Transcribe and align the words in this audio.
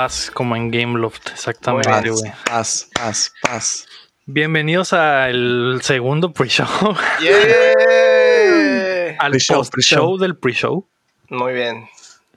Paz, 0.00 0.30
como 0.32 0.56
en 0.56 0.70
Gameloft, 0.70 1.28
exactamente, 1.30 1.90
Paz, 1.90 2.04
güey. 2.08 2.32
paz, 2.46 2.88
paz, 2.94 3.32
paz. 3.42 3.86
Bienvenidos 4.24 4.94
al 4.94 5.78
segundo 5.82 6.32
pre-show, 6.32 6.66
¡Yeah! 7.20 9.16
al 9.18 9.30
Pre-show, 9.32 9.58
post-show 9.58 10.16
del 10.16 10.38
pre-show, 10.38 10.88
Muy 11.28 11.52
bien. 11.52 11.86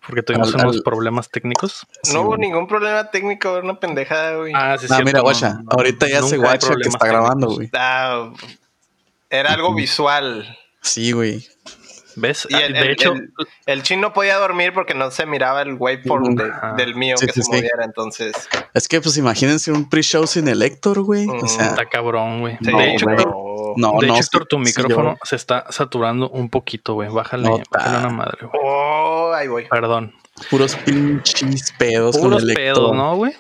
porque 0.06 0.24
tuvimos 0.24 0.54
Al- 0.54 0.60
unos 0.60 0.76
al- 0.76 0.84
problemas 0.84 1.30
técnicos. 1.30 1.88
Sí, 2.02 2.14
no 2.14 2.24
hubo 2.24 2.28
güey. 2.32 2.42
ningún 2.42 2.68
problema 2.68 3.10
técnico, 3.10 3.54
era 3.56 3.64
una 3.64 3.80
pendejada, 3.80 4.36
güey. 4.36 4.52
Ah, 4.54 4.76
sí, 4.78 4.88
Ah, 4.88 4.96
cierto, 4.96 5.06
mira, 5.06 5.22
guacha. 5.22 5.54
no, 5.54 5.70
ahorita 5.70 6.10
ya 6.10 6.22
se 6.22 6.36
guacha 6.36 6.68
que 6.76 6.90
está 6.90 7.08
grabando, 7.08 7.48
técnicos. 7.48 7.56
güey. 7.56 7.82
Ah, 7.82 8.34
era 9.30 9.54
algo 9.54 9.74
visual. 9.74 10.58
Sí, 10.82 11.14
güey. 11.14 11.48
¿Ves? 12.16 12.48
Y 12.50 12.56
Ah, 12.56 12.66
el, 12.66 12.74
de 12.74 12.80
el- 12.80 12.90
hecho, 12.92 13.14
el- 13.14 13.34
el 13.66 13.84
chin 13.84 14.00
no 14.02 14.14
podía 14.14 14.38
dormir 14.38 14.74
porque 14.74 14.94
no 14.94 15.10
se 15.12 15.26
miraba 15.26 15.62
el 15.62 15.74
waveform 15.76 16.36
de- 16.36 16.52
del 16.78 16.96
mío 16.96 17.16
Sí, 17.18 17.26
que 17.28 17.34
sí, 17.34 17.42
se 17.42 17.46
sí. 17.46 17.52
moviera, 17.52 17.84
entonces. 17.86 18.34
Es 18.74 18.88
que, 18.88 19.02
pues, 19.02 19.18
imagínense 19.18 19.72
un 19.72 19.90
pre-show 19.90 20.26
sin 20.28 20.48
el 20.48 20.62
Héctor, 20.62 21.02
güey. 21.02 21.28
O 21.30 21.48
sea, 21.48 21.68
está 21.68 21.86
cabrón, 21.88 22.42
güey. 22.42 22.58
Sí, 22.62 22.72
de 22.72 22.94
hecho, 22.94 23.06
no, 23.76 23.94
de 24.00 24.08
no. 24.08 24.14
hecho, 24.16 24.16
Héctor, 24.24 24.46
tu 24.46 24.60
micrófono 24.60 25.14
yo- 25.14 25.18
se 25.24 25.36
está 25.36 25.66
saturando 25.70 26.30
un 26.30 26.50
poquito, 26.50 26.94
güey. 26.94 27.10
Bájale, 27.10 27.50
No, 27.50 27.60
bájale 27.72 27.98
una 28.00 28.10
madre, 28.10 28.38
güey. 28.42 28.62
Oh, 28.64 29.34
ahí 29.36 29.48
voy. 29.48 29.66
Perdón. 29.70 30.14
puros 30.50 30.76
pinches 30.78 31.72
pedos 31.78 32.18
Puros 32.18 32.40
con 32.42 32.50
el 32.50 32.56
pedos, 32.56 32.78
Héctor. 32.80 32.96
¿no, 32.96 33.16
güey? 33.16 33.34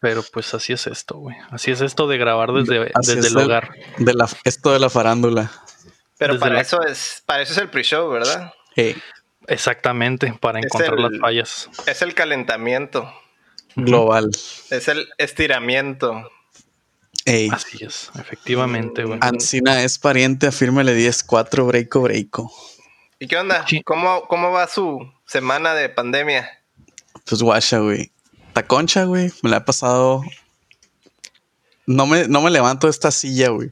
Pero 0.00 0.22
pues 0.32 0.52
así 0.54 0.72
es 0.72 0.86
esto, 0.86 1.16
güey. 1.18 1.36
Así 1.50 1.70
es 1.70 1.80
esto 1.80 2.06
de 2.08 2.18
grabar 2.18 2.52
desde, 2.52 2.90
Así 2.94 3.14
desde 3.14 3.28
es 3.28 3.34
el 3.34 3.38
hogar. 3.38 3.70
De 3.98 4.12
la, 4.14 4.28
esto 4.44 4.70
de 4.72 4.78
la 4.78 4.90
farándula. 4.90 5.50
Pero 6.18 6.38
para 6.38 6.54
la- 6.54 6.60
eso 6.60 6.82
es, 6.84 7.22
para 7.26 7.42
eso 7.42 7.52
es 7.52 7.58
el 7.58 7.70
pre-show, 7.70 8.08
¿verdad? 8.10 8.52
Eh, 8.76 8.96
Exactamente, 9.46 10.32
para 10.40 10.58
Es 10.60 10.66
encontrar 10.66 10.94
el- 10.98 11.02
las 11.02 11.20
fallas. 11.20 11.68
Es 11.86 12.00
el 12.00 12.14
calentamiento, 12.14 13.12
global. 13.76 14.30
es 14.70 14.88
el 14.88 15.06
estiramiento. 15.18 16.30
Ey. 17.26 17.50
Así 17.52 17.84
es, 17.84 18.10
efectivamente, 18.18 19.04
güey. 19.04 19.18
Ancina 19.22 19.82
es 19.82 19.98
pariente, 19.98 20.46
afírmele 20.46 20.94
10-4, 20.94 21.66
breako, 21.66 22.00
breako. 22.02 22.52
¿Y 23.18 23.26
qué 23.26 23.36
onda? 23.36 23.66
Sí. 23.66 23.82
¿Cómo, 23.82 24.26
¿Cómo 24.28 24.50
va 24.50 24.66
su 24.66 25.12
semana 25.26 25.74
de 25.74 25.88
pandemia? 25.90 26.48
Pues 27.26 27.42
guacha, 27.42 27.78
güey. 27.78 28.12
Taconcha, 28.54 29.04
güey. 29.04 29.30
Me 29.42 29.50
la 29.50 29.58
he 29.58 29.60
pasado. 29.62 30.22
No 31.86 32.06
me, 32.06 32.28
no 32.28 32.40
me 32.40 32.50
levanto 32.50 32.86
de 32.86 32.92
esta 32.92 33.10
silla, 33.10 33.48
güey. 33.50 33.70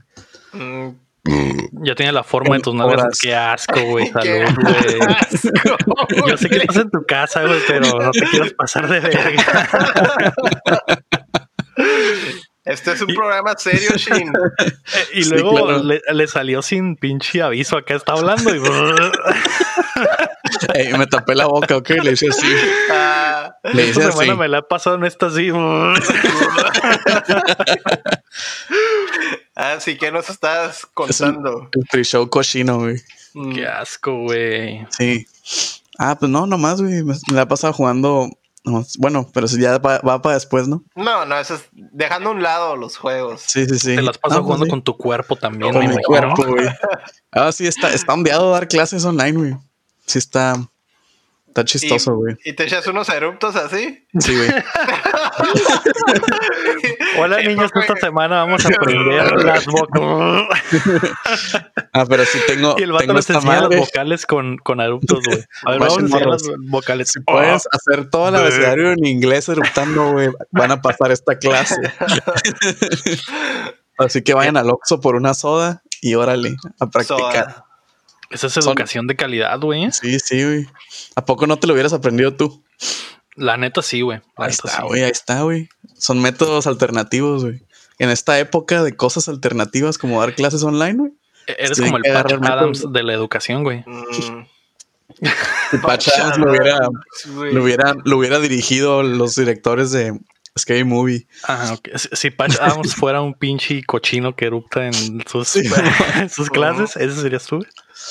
Mm, 0.52 0.90
Ya 1.24 1.94
tiene 1.94 2.10
la 2.12 2.24
forma 2.24 2.56
de 2.56 2.62
tus 2.62 2.74
nalgas. 2.74 3.00
Horas. 3.00 3.18
Qué 3.22 3.34
asco, 3.34 3.80
güey. 3.90 4.08
Salud, 4.08 4.54
güey. 4.60 5.00
asco. 5.08 5.48
Yo 6.28 6.36
sé 6.36 6.48
que 6.48 6.56
estás 6.56 6.76
en 6.76 6.90
tu 6.90 7.04
casa, 7.06 7.44
güey, 7.44 7.60
pero 7.66 7.86
no 8.00 8.10
te 8.10 8.20
quieras 8.26 8.52
pasar 8.54 8.88
de 8.88 9.00
verga. 9.00 10.32
Este 12.64 12.92
es 12.92 13.00
un 13.02 13.08
programa 13.14 13.54
serio, 13.56 13.90
Shin. 13.96 14.32
Y 15.14 15.24
Sí, 15.24 15.30
luego 15.30 15.66
claro. 15.66 15.82
le, 15.82 16.00
le 16.12 16.26
salió 16.28 16.62
sin 16.62 16.96
pinche 16.96 17.42
aviso. 17.42 17.76
Acá 17.76 17.94
está 17.94 18.12
hablando 18.12 18.54
y. 18.54 18.58
Me 20.98 21.06
tapé 21.06 21.34
la 21.34 21.46
boca, 21.46 21.76
ok. 21.76 21.90
Le 22.02 22.12
hice 22.12 22.28
así. 22.28 22.46
Ah, 22.90 23.54
Le 23.64 23.82
hice 23.88 24.00
Esta 24.00 24.08
así. 24.08 24.18
semana 24.18 24.36
me 24.40 24.48
la 24.48 24.58
he 24.58 24.62
pasado 24.62 24.96
en 24.96 25.04
esta 25.04 25.26
así. 25.26 25.50
así 29.54 29.96
que 29.96 30.10
nos 30.12 30.28
estás 30.30 30.78
Es 30.78 30.84
el, 30.84 30.90
contando. 30.94 31.68
pre-show 31.90 32.28
cochino, 32.28 32.78
güey. 32.80 32.96
Mm, 33.34 33.54
Qué 33.54 33.66
asco, 33.66 34.14
güey. 34.22 34.86
Sí. 34.90 35.26
Ah, 35.98 36.16
pues 36.18 36.30
no, 36.30 36.46
nomás, 36.46 36.80
güey. 36.80 37.02
Me, 37.04 37.14
la 37.32 37.42
he 37.42 37.46
pasado 37.46 37.72
jugando. 37.72 38.28
Bueno, 38.98 39.28
pero 39.34 39.48
si 39.48 39.60
ya 39.60 39.78
va, 39.78 39.98
va 39.98 40.22
para 40.22 40.36
después, 40.36 40.68
¿no? 40.68 40.84
No, 40.94 41.24
no, 41.26 41.36
eso 41.38 41.56
es 41.56 41.64
dejando 41.72 42.28
a 42.30 42.32
un 42.32 42.42
lado 42.44 42.76
los 42.76 42.96
juegos. 42.96 43.42
Sí, 43.44 43.66
sí, 43.66 43.76
sí. 43.78 43.96
Te 43.96 44.02
las 44.02 44.18
pasas 44.18 44.38
Ah, 44.38 44.40
pues 44.40 44.44
jugando 44.44 44.64
sí. 44.66 44.70
con 44.70 44.82
tu 44.82 44.96
cuerpo 44.96 45.34
también, 45.34 45.72
Con 45.72 45.84
me 45.86 45.96
mi 45.96 46.02
cuerpo, 46.02 46.44
güey. 46.46 46.68
Ah, 47.32 47.50
sí, 47.50 47.66
está, 47.66 47.92
está 47.92 48.14
ondeado 48.14 48.52
dar 48.52 48.68
clases 48.68 49.04
online, 49.04 49.32
güey. 49.32 49.56
Sí, 50.12 50.18
está. 50.18 50.56
Está 51.48 51.64
chistoso, 51.64 52.16
güey. 52.16 52.36
Y 52.44 52.52
te 52.52 52.64
echas 52.64 52.86
unos 52.86 53.08
eruptos 53.08 53.56
así. 53.56 54.06
Sí, 54.18 54.36
güey. 54.36 54.50
Hola, 57.18 57.40
niños. 57.40 57.70
Esta 57.74 57.96
semana 57.96 58.44
vamos 58.44 58.62
a 58.66 58.68
aprender 58.68 59.42
las 59.42 59.64
vocales. 59.64 60.48
Ah, 61.94 62.04
pero 62.06 62.26
sí 62.26 62.38
tengo. 62.46 62.74
Y 62.78 62.82
el 62.82 62.92
vato 62.92 63.18
esta 63.18 63.32
enseña 63.34 63.68
las 63.68 63.80
vocales 63.80 64.26
con, 64.26 64.58
con 64.58 64.80
eruptos, 64.80 65.20
güey. 65.24 65.42
A 65.64 65.70
ver, 65.70 65.80
vamos 65.80 65.96
a 65.96 66.00
enseñar 66.00 66.26
las 66.26 66.42
vocales. 66.68 67.08
Si 67.08 67.20
puedes 67.20 67.66
hacer 67.72 68.10
todo 68.10 68.28
el 68.28 68.36
abecedario 68.36 68.92
en 68.92 69.06
inglés 69.06 69.48
eruptando, 69.48 70.12
güey, 70.12 70.28
van 70.50 70.72
a 70.72 70.82
pasar 70.82 71.10
esta 71.10 71.38
clase. 71.38 71.80
Así 73.96 74.20
que 74.20 74.34
vayan 74.34 74.58
al 74.58 74.68
Oxxo 74.68 75.00
por 75.00 75.16
una 75.16 75.32
soda 75.32 75.82
y 76.02 76.16
órale, 76.16 76.54
a 76.80 76.90
practicar. 76.90 77.54
Soda. 77.54 77.71
Esa 78.32 78.46
es 78.46 78.52
Son- 78.54 78.64
educación 78.64 79.06
de 79.06 79.16
calidad, 79.16 79.58
güey. 79.60 79.90
Sí, 79.92 80.18
sí, 80.20 80.42
güey. 80.44 80.66
¿A 81.16 81.24
poco 81.24 81.46
no 81.46 81.58
te 81.58 81.66
lo 81.66 81.72
hubieras 81.74 81.92
aprendido 81.92 82.34
tú? 82.34 82.62
La 83.36 83.56
neta 83.56 83.82
sí, 83.82 84.00
güey. 84.02 84.20
La 84.38 84.46
Ahí 84.46 84.50
está, 84.50 84.68
sí. 84.68 84.82
güey, 84.82 85.02
ahí 85.04 85.10
está, 85.10 85.42
güey. 85.42 85.68
Son 85.96 86.20
métodos 86.20 86.66
alternativos, 86.66 87.44
güey. 87.44 87.62
En 87.98 88.10
esta 88.10 88.38
época 88.38 88.82
de 88.82 88.96
cosas 88.96 89.28
alternativas 89.28 89.96
como 89.98 90.20
dar 90.20 90.34
clases 90.34 90.62
online, 90.62 90.94
güey. 90.98 91.12
Eres 91.46 91.72
Tienen 91.72 91.92
como 91.92 92.04
el 92.04 92.12
Patch 92.12 92.32
Adams 92.42 92.92
de 92.92 93.02
la 93.02 93.12
educación, 93.14 93.64
güey. 93.64 93.84
Mm, 93.86 94.44
Si 95.70 95.78
Patch 95.78 96.08
Adams 96.08 96.38
lo 96.38 96.50
hubiera, 96.50 96.78
lo 97.52 97.62
hubiera, 97.62 97.94
lo 98.04 98.18
hubiera 98.18 98.38
dirigido 98.40 99.02
los 99.02 99.34
directores 99.36 99.90
de 99.92 100.18
Scary 100.58 100.84
Movie. 100.84 101.26
Ajá, 101.44 101.74
ok. 101.74 101.88
Si, 101.96 102.08
si 102.12 102.30
Patch 102.30 102.56
Adams 102.60 102.94
fuera 102.96 103.20
un 103.22 103.34
pinche 103.34 103.82
cochino 103.84 104.34
que 104.36 104.46
erupta 104.46 104.86
en 104.86 105.22
sus, 105.26 105.48
Sí. 105.48 105.62
en 106.16 106.28
sus 106.30 106.50
clases, 106.50 106.96
ese 106.96 107.20
serías 107.20 107.46
tú. 107.46 107.64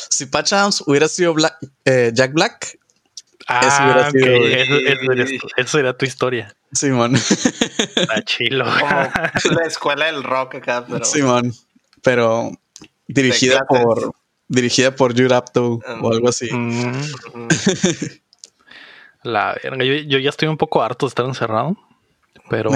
Si 0.09 0.25
Patch 0.25 0.53
Adams 0.53 0.83
hubiera 0.85 1.07
sido 1.07 1.33
Black- 1.33 1.57
eh, 1.85 2.11
Jack 2.13 2.33
Black, 2.33 2.77
Ah, 3.47 3.81
hubiera 3.83 4.11
sido. 4.11 5.35
Eso, 5.57 5.71
sería 5.77 5.93
tu 5.93 6.05
historia. 6.05 6.55
Simón. 6.71 7.15
Está 7.15 8.23
chilo. 8.23 8.63
güey. 8.65 8.79
Como 8.79 9.55
la 9.59 9.65
escuela 9.65 10.05
del 10.05 10.23
rock 10.23 10.55
acá, 10.55 10.85
pero. 10.87 11.03
Simón. 11.03 11.51
Pero 12.01 12.51
dirigida 13.07 13.65
por 13.67 14.13
dirigida 14.47 14.95
por 14.95 15.13
Judd 15.19 15.31
Apatow 15.33 15.81
Um, 15.85 16.05
o 16.05 16.11
algo 16.13 16.29
así. 16.29 16.49
Mm, 16.51 17.01
la 19.23 19.57
verga. 19.61 19.83
Yo, 19.83 19.93
yo 19.95 20.17
ya 20.19 20.29
estoy 20.29 20.47
un 20.47 20.57
poco 20.57 20.81
harto 20.81 21.05
de 21.05 21.09
estar 21.09 21.25
encerrado. 21.25 21.75
Pero 22.49 22.71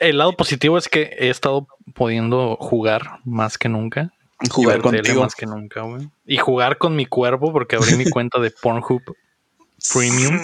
el 0.00 0.18
lado 0.18 0.32
positivo 0.36 0.78
es 0.78 0.88
que 0.88 1.16
he 1.18 1.30
estado 1.30 1.66
pudiendo 1.94 2.56
jugar 2.56 3.20
más 3.24 3.56
que 3.58 3.68
nunca. 3.68 4.12
Jugar 4.50 4.80
contigo. 4.80 5.22
más 5.22 5.34
que 5.34 5.46
nunca, 5.46 5.82
güey. 5.82 6.08
Y 6.24 6.36
jugar 6.36 6.78
con 6.78 6.94
mi 6.94 7.06
cuerpo 7.06 7.52
porque 7.52 7.76
abrí 7.76 7.96
mi 7.96 8.08
cuenta 8.08 8.38
de 8.38 8.50
Pornhub 8.50 9.02
Premium 9.92 10.40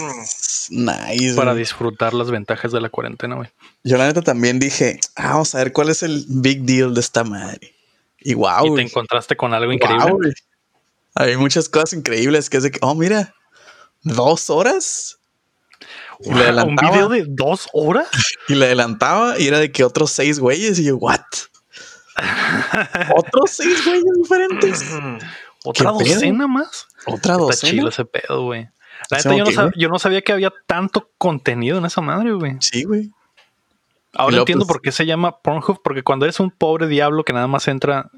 Nice. 0.70 1.34
para 1.36 1.54
disfrutar 1.54 2.14
las 2.14 2.30
ventajas 2.30 2.72
de 2.72 2.80
la 2.80 2.88
cuarentena, 2.88 3.36
güey. 3.36 3.50
Yo 3.82 3.96
la 3.96 4.06
neta 4.06 4.22
también 4.22 4.58
dije, 4.58 4.98
ah, 5.16 5.30
vamos 5.30 5.54
a 5.54 5.58
ver 5.58 5.72
cuál 5.72 5.90
es 5.90 6.02
el 6.02 6.24
big 6.28 6.62
deal 6.62 6.94
de 6.94 7.00
esta 7.00 7.24
madre. 7.24 7.74
Y 8.20 8.34
wow, 8.34 8.66
y 8.66 8.74
te 8.76 8.82
encontraste 8.82 9.36
con 9.36 9.52
algo 9.52 9.72
increíble. 9.72 10.34
Hay 11.14 11.36
muchas 11.36 11.68
cosas 11.68 11.92
increíbles 11.92 12.48
que 12.48 12.56
es 12.56 12.62
de 12.62 12.70
que, 12.70 12.78
oh, 12.82 12.94
mira, 12.94 13.34
dos 14.02 14.50
horas. 14.50 15.18
Y 16.20 16.32
le 16.32 16.62
un 16.62 16.76
video 16.76 17.08
de 17.08 17.24
dos 17.28 17.68
horas. 17.72 18.08
y 18.48 18.54
le 18.54 18.66
adelantaba 18.66 19.38
y 19.38 19.46
era 19.46 19.58
de 19.58 19.70
que 19.70 19.84
otros 19.84 20.10
seis 20.10 20.38
güeyes. 20.40 20.78
Y 20.78 20.84
yo, 20.84 20.96
what? 20.96 21.20
¿Otros 23.16 23.50
seis 23.50 23.84
güeyes 23.84 24.04
diferentes? 24.22 24.84
Otra 25.64 25.92
docena 25.92 26.46
más. 26.46 26.86
¿Otra 27.06 27.32
Está 27.34 27.36
docena? 27.36 27.70
chilo 27.70 27.88
ese 27.88 28.04
pedo, 28.04 28.42
güey. 28.44 28.68
La 29.10 29.18
Sí, 29.20 29.28
neta, 29.28 29.38
yo 29.38 29.44
no, 29.44 29.50
ok, 29.50 29.56
sab- 29.56 29.62
güey. 29.70 29.82
yo 29.82 29.88
no 29.88 29.98
sabía 29.98 30.22
que 30.22 30.32
había 30.32 30.52
tanto 30.66 31.10
contenido 31.18 31.78
en 31.78 31.84
esa 31.86 32.00
madre, 32.00 32.32
güey. 32.32 32.56
Sí, 32.60 32.84
güey. 32.84 33.10
Ahora 34.14 34.38
entiendo 34.38 34.64
pues- 34.64 34.74
por 34.76 34.82
qué 34.82 34.92
se 34.92 35.06
llama 35.06 35.38
Pornhub, 35.40 35.80
porque 35.82 36.02
cuando 36.02 36.24
eres 36.26 36.38
un 36.40 36.50
pobre 36.50 36.86
diablo 36.86 37.24
que 37.24 37.32
nada 37.32 37.46
más 37.48 37.66
entra 37.68 38.10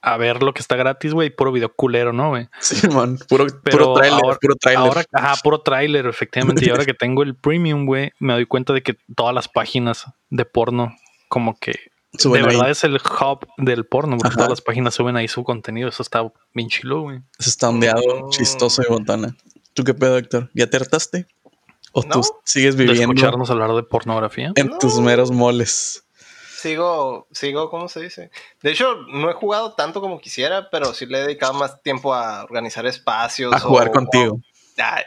a 0.00 0.16
ver 0.16 0.42
lo 0.42 0.54
que 0.54 0.60
está 0.62 0.76
gratis, 0.76 1.12
güey, 1.12 1.28
puro 1.30 1.50
video 1.52 1.70
culero, 1.74 2.12
¿no, 2.12 2.28
güey? 2.30 2.48
Simón, 2.60 3.18
puro, 3.28 3.46
Pero 3.64 3.78
puro 3.78 3.94
trailer, 3.94 4.20
ahora- 4.24 4.38
puro 4.40 4.54
trailer. 4.54 4.86
Ahora, 4.88 5.04
ajá, 5.12 5.34
puro 5.42 5.60
tráiler, 5.60 6.06
efectivamente. 6.06 6.64
Y 6.64 6.70
ahora 6.70 6.84
que 6.86 6.94
tengo 6.98 7.22
el 7.24 7.34
premium, 7.34 7.84
güey, 7.84 8.12
me 8.20 8.32
doy 8.34 8.46
cuenta 8.46 8.72
de 8.72 8.82
que 8.82 8.96
todas 9.16 9.34
las 9.34 9.48
páginas 9.48 10.04
de 10.30 10.44
porno, 10.44 10.96
como 11.28 11.58
que 11.58 11.90
Suben 12.18 12.42
de 12.42 12.48
ahí. 12.48 12.54
verdad 12.56 12.70
es 12.70 12.84
el 12.84 12.96
hub 12.96 13.46
del 13.58 13.86
porno, 13.86 14.16
porque 14.16 14.28
Ajá. 14.28 14.36
todas 14.36 14.50
las 14.50 14.60
páginas 14.60 14.94
suben 14.94 15.16
ahí 15.16 15.28
su 15.28 15.44
contenido. 15.44 15.88
Eso 15.88 16.02
está 16.02 16.30
bien 16.54 16.68
chilo, 16.68 17.02
güey. 17.02 17.20
Eso 17.38 17.50
está 17.50 17.68
ondeado, 17.68 18.02
Oh. 18.24 18.30
chistoso 18.30 18.82
y 18.82 18.88
botana. 18.90 19.36
¿Tú 19.74 19.84
qué 19.84 19.94
pedo, 19.94 20.16
Héctor? 20.18 20.50
¿Ya 20.54 20.68
te 20.68 20.76
hartaste? 20.76 21.26
¿O 21.92 22.02
tú 22.02 22.20
sigues 22.44 22.76
De 22.76 22.84
viviendo 22.84 23.14
escucharnos 23.14 23.50
hablar 23.50 23.72
de 23.72 23.82
pornografía. 23.82 24.52
en 24.56 24.66
No. 24.66 24.78
tus 24.78 24.98
meros 25.00 25.30
moles? 25.30 26.04
Sigo, 26.60 27.28
sigo, 27.30 27.70
¿cómo 27.70 27.88
se 27.88 28.00
dice? 28.00 28.30
De 28.62 28.72
hecho, 28.72 28.96
no 29.12 29.30
he 29.30 29.34
jugado 29.34 29.74
tanto 29.74 30.00
como 30.00 30.20
quisiera, 30.20 30.70
pero 30.70 30.92
sí 30.92 31.06
le 31.06 31.18
he 31.18 31.22
dedicado 31.22 31.54
más 31.54 31.80
tiempo 31.82 32.12
a 32.14 32.42
organizar 32.44 32.84
espacios. 32.86 33.54
A 33.54 33.60
jugar 33.60 33.88
o- 33.88 33.92
contigo. 33.92 34.34
o- 34.34 34.40
Ay, 34.82 35.04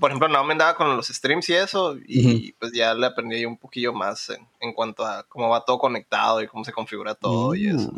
Por 0.00 0.10
ejemplo, 0.10 0.28
no 0.28 0.44
me 0.44 0.52
andaba 0.52 0.74
con 0.74 0.94
los 0.96 1.08
streams 1.08 1.48
y 1.48 1.54
eso, 1.54 1.96
y 2.06 2.52
pues 2.52 2.72
ya 2.72 2.92
le 2.94 3.06
aprendí 3.06 3.44
un 3.46 3.56
poquillo 3.56 3.92
más 3.94 4.28
en, 4.28 4.46
en, 4.60 4.74
cuanto 4.74 5.04
a 5.04 5.22
cómo 5.24 5.48
va 5.48 5.64
todo 5.64 5.78
conectado 5.78 6.42
y 6.42 6.46
cómo 6.46 6.62
se 6.64 6.72
configura 6.72 7.14
todo 7.14 7.54
y 7.54 7.68
eso. 7.68 7.90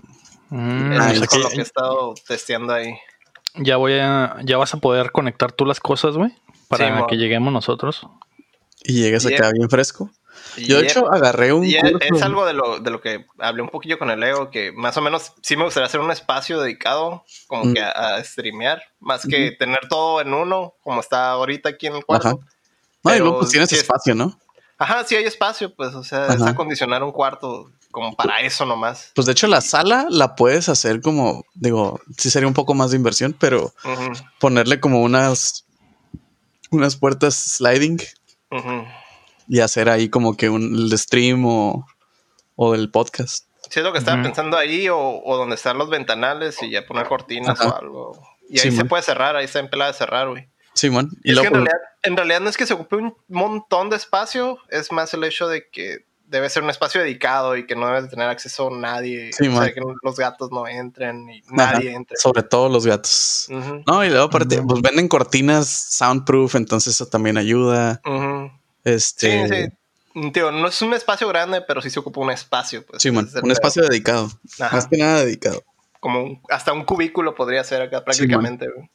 Mm, 0.51 0.93
Eso 0.93 1.03
o 1.03 1.11
es 1.11 1.19
sea 1.19 1.27
con 1.27 1.39
que 1.39 1.45
lo 1.45 1.51
que 1.51 1.57
he 1.59 1.63
estado 1.63 2.15
testeando 2.27 2.73
ahí. 2.73 2.95
ya 3.57 3.77
voy 3.77 3.95
a, 3.95 4.37
ya 4.45 4.57
vas 4.57 4.73
a 4.75 4.79
poder 4.79 5.11
conectar 5.11 5.51
tú 5.53 5.65
las 5.65 5.81
cosas, 5.81 6.17
güey, 6.17 6.33
para 6.69 7.01
Sí, 7.01 7.07
que 7.09 7.17
lleguemos 7.17 7.53
nosotros. 7.53 8.07
Y 8.83 8.95
llegas 9.03 9.25
Yep. 9.25 9.35
acá 9.35 9.51
bien 9.53 9.69
fresco. 9.69 10.11
Yo, 10.57 10.79
de 10.81 10.87
es- 10.87 10.93
hecho, 10.97 11.13
agarré 11.13 11.53
un 11.53 11.65
y 11.65 11.75
es, 11.77 11.83
curso. 11.83 11.99
es 12.17 12.23
algo 12.23 12.45
de 12.47 12.53
lo, 12.53 12.81
de 12.81 12.91
lo 12.91 13.01
que 13.01 13.25
hablé 13.39 13.63
un 13.63 13.69
poquillo 13.69 13.99
con 13.99 14.11
el 14.11 14.21
Leo, 14.21 14.51
que 14.51 14.73
más 14.73 14.97
o 14.97 15.01
menos 15.03 15.33
sí 15.43 15.57
me 15.57 15.65
gustaría 15.65 15.87
hacer 15.87 16.01
un 16.01 16.11
espacio 16.11 16.61
dedicado 16.61 17.25
como 17.47 17.65
Mm. 17.67 17.75
que 17.75 17.81
a, 17.83 17.91
a 18.17 18.25
streamear, 18.25 18.83
más 19.01 19.27
que 19.27 19.53
tener 19.53 19.81
todo 19.89 20.21
en 20.21 20.35
uno, 20.35 20.75
como 20.83 21.01
está 21.01 21.31
ahorita 21.31 21.69
aquí 21.71 21.87
en 21.87 21.97
el 21.97 22.05
cuarto. 22.05 22.29
Ajá. 22.29 22.37
No, 23.05 23.15
y 23.17 23.19
luego 23.19 23.39
pues 23.41 23.51
tienes 23.51 23.69
sí 23.71 23.77
es- 23.77 23.83
espacio, 23.83 24.15
¿no? 24.15 24.39
Ajá, 24.79 25.05
sí 25.05 25.15
hay 25.15 25.25
espacio, 25.25 25.75
pues, 25.75 25.95
o 25.95 26.03
sea, 26.03 26.27
es 26.29 26.41
Ajá. 26.41 26.51
acondicionar 26.51 27.03
un 27.03 27.13
cuarto 27.13 27.71
como 27.91 28.15
para 28.17 28.41
eso 28.41 28.65
nomás. 28.65 29.11
Pues 29.15 29.27
de 29.27 29.33
hecho, 29.33 29.47
la 29.47 29.61
sala 29.61 30.07
la 30.09 30.35
puedes 30.37 30.69
hacer 30.69 31.01
como, 31.03 31.45
digo, 31.55 32.01
sí 32.17 32.31
sería 32.31 32.49
un 32.49 32.55
poco 32.55 32.73
más 32.75 32.91
de 32.93 32.97
inversión, 32.97 33.37
pero 33.39 33.75
ponerle 34.39 34.81
como 34.81 35.03
unas, 35.03 35.65
unas 36.71 36.97
puertas 36.97 37.35
sliding 37.35 38.01
ujú. 38.51 38.85
Y 39.53 39.59
hacer 39.61 39.89
ahí 39.91 40.09
como 40.09 40.37
que 40.37 40.49
un 40.49 40.63
el 40.75 40.97
stream 40.97 41.45
o, 41.45 41.85
o 42.55 42.73
del 42.73 42.91
podcast. 42.91 43.47
Sí, 43.69 43.81
es 43.81 43.85
lo 43.85 43.93
que 43.93 43.99
estaba 43.99 44.23
pensando 44.23 44.57
ahí, 44.57 44.89
o, 44.89 44.99
o 44.99 45.37
donde 45.37 45.57
están 45.57 45.77
los 45.77 45.91
ventanales 45.91 46.63
y 46.63 46.71
ya 46.71 46.87
poner 46.87 47.07
cortinas 47.09 47.61
Ajá. 47.61 47.71
o 47.71 47.77
algo. 47.77 48.13
Y 48.49 48.59
ahí 48.61 48.71
Sí, 48.71 48.71
se 48.71 48.79
man. 48.79 48.89
puede 48.89 49.03
cerrar, 49.03 49.35
ahí 49.37 49.45
está 49.47 49.59
en 49.59 49.69
pelada 49.69 49.91
de 49.93 49.99
cerrar, 49.99 50.29
güey. 50.29 50.49
Simón. 50.75 51.11
Y 51.25 51.33
Es 51.33 51.41
que 51.41 51.43
luego, 51.43 51.47
en 51.49 51.53
realidad, 51.67 51.79
en 52.05 52.17
realidad 52.17 52.41
no 52.41 52.49
es 52.49 52.57
que 52.57 52.67
se 52.67 52.75
ocupe 52.75 52.97
un 52.97 53.15
montón 53.29 53.91
de 53.91 53.97
espacio, 53.97 54.59
es 54.71 54.93
más 54.93 55.13
el 55.15 55.25
hecho 55.25 55.49
de 55.49 55.69
que 55.69 56.07
debe 56.27 56.49
ser 56.49 56.63
un 56.63 56.71
espacio 56.71 57.01
dedicado 57.01 57.57
y 57.57 57.67
que 57.67 57.75
no 57.75 57.87
debe 57.89 58.07
tener 58.07 58.29
acceso 58.29 58.69
a 58.73 58.77
nadie. 58.79 59.33
Sí, 59.33 59.49
o 59.49 59.53
sea, 59.61 59.75
que 59.75 59.81
los 60.03 60.17
gatos 60.17 60.51
no 60.53 60.67
entren 60.69 61.29
y 61.29 61.41
Ajá. 61.41 61.73
nadie 61.73 61.93
entre. 61.93 62.17
sobre 62.19 62.45
todo 62.45 62.69
los 62.69 62.87
gatos. 62.87 63.49
No, 63.87 64.05
y 64.05 64.09
luego 64.11 64.27
aparte, 64.27 64.59
Ujú. 64.61 64.69
pues 64.69 64.83
venden 64.83 65.09
cortinas 65.09 65.69
soundproof, 65.69 66.55
entonces 66.55 66.95
eso 66.95 67.07
también 67.07 67.37
ayuda. 67.37 68.01
Este, 68.85 69.49
Sí, 69.49 69.55
sí. 69.55 70.31
Tío, 70.33 70.51
no 70.51 70.67
es 70.69 70.83
un 70.83 70.93
espacio 70.93 71.29
grande, 71.29 71.63
pero 71.63 71.81
sí 71.81 71.89
se 71.91 72.01
ocupa 72.01 72.21
un 72.21 72.31
espacio. 72.33 72.85
Pues, 72.85 73.01
Simón, 73.03 73.27
Ese 73.27 73.37
es 73.39 73.43
un 73.43 73.49
pedo. 73.49 73.53
espacio 73.53 73.83
dedicado. 73.83 74.29
Ajá. 74.59 74.75
Más 74.77 74.89
que 74.89 74.97
nada 74.97 75.25
dedicado. 75.25 75.63
Como 76.01 76.23
un- 76.25 76.43
hasta 76.51 76.73
un 76.73 76.85
cubículo 76.85 77.35
podría 77.35 77.63
ser 77.63 77.83
acá 77.83 78.05
prácticamente. 78.05 78.67
güey. 78.75 78.91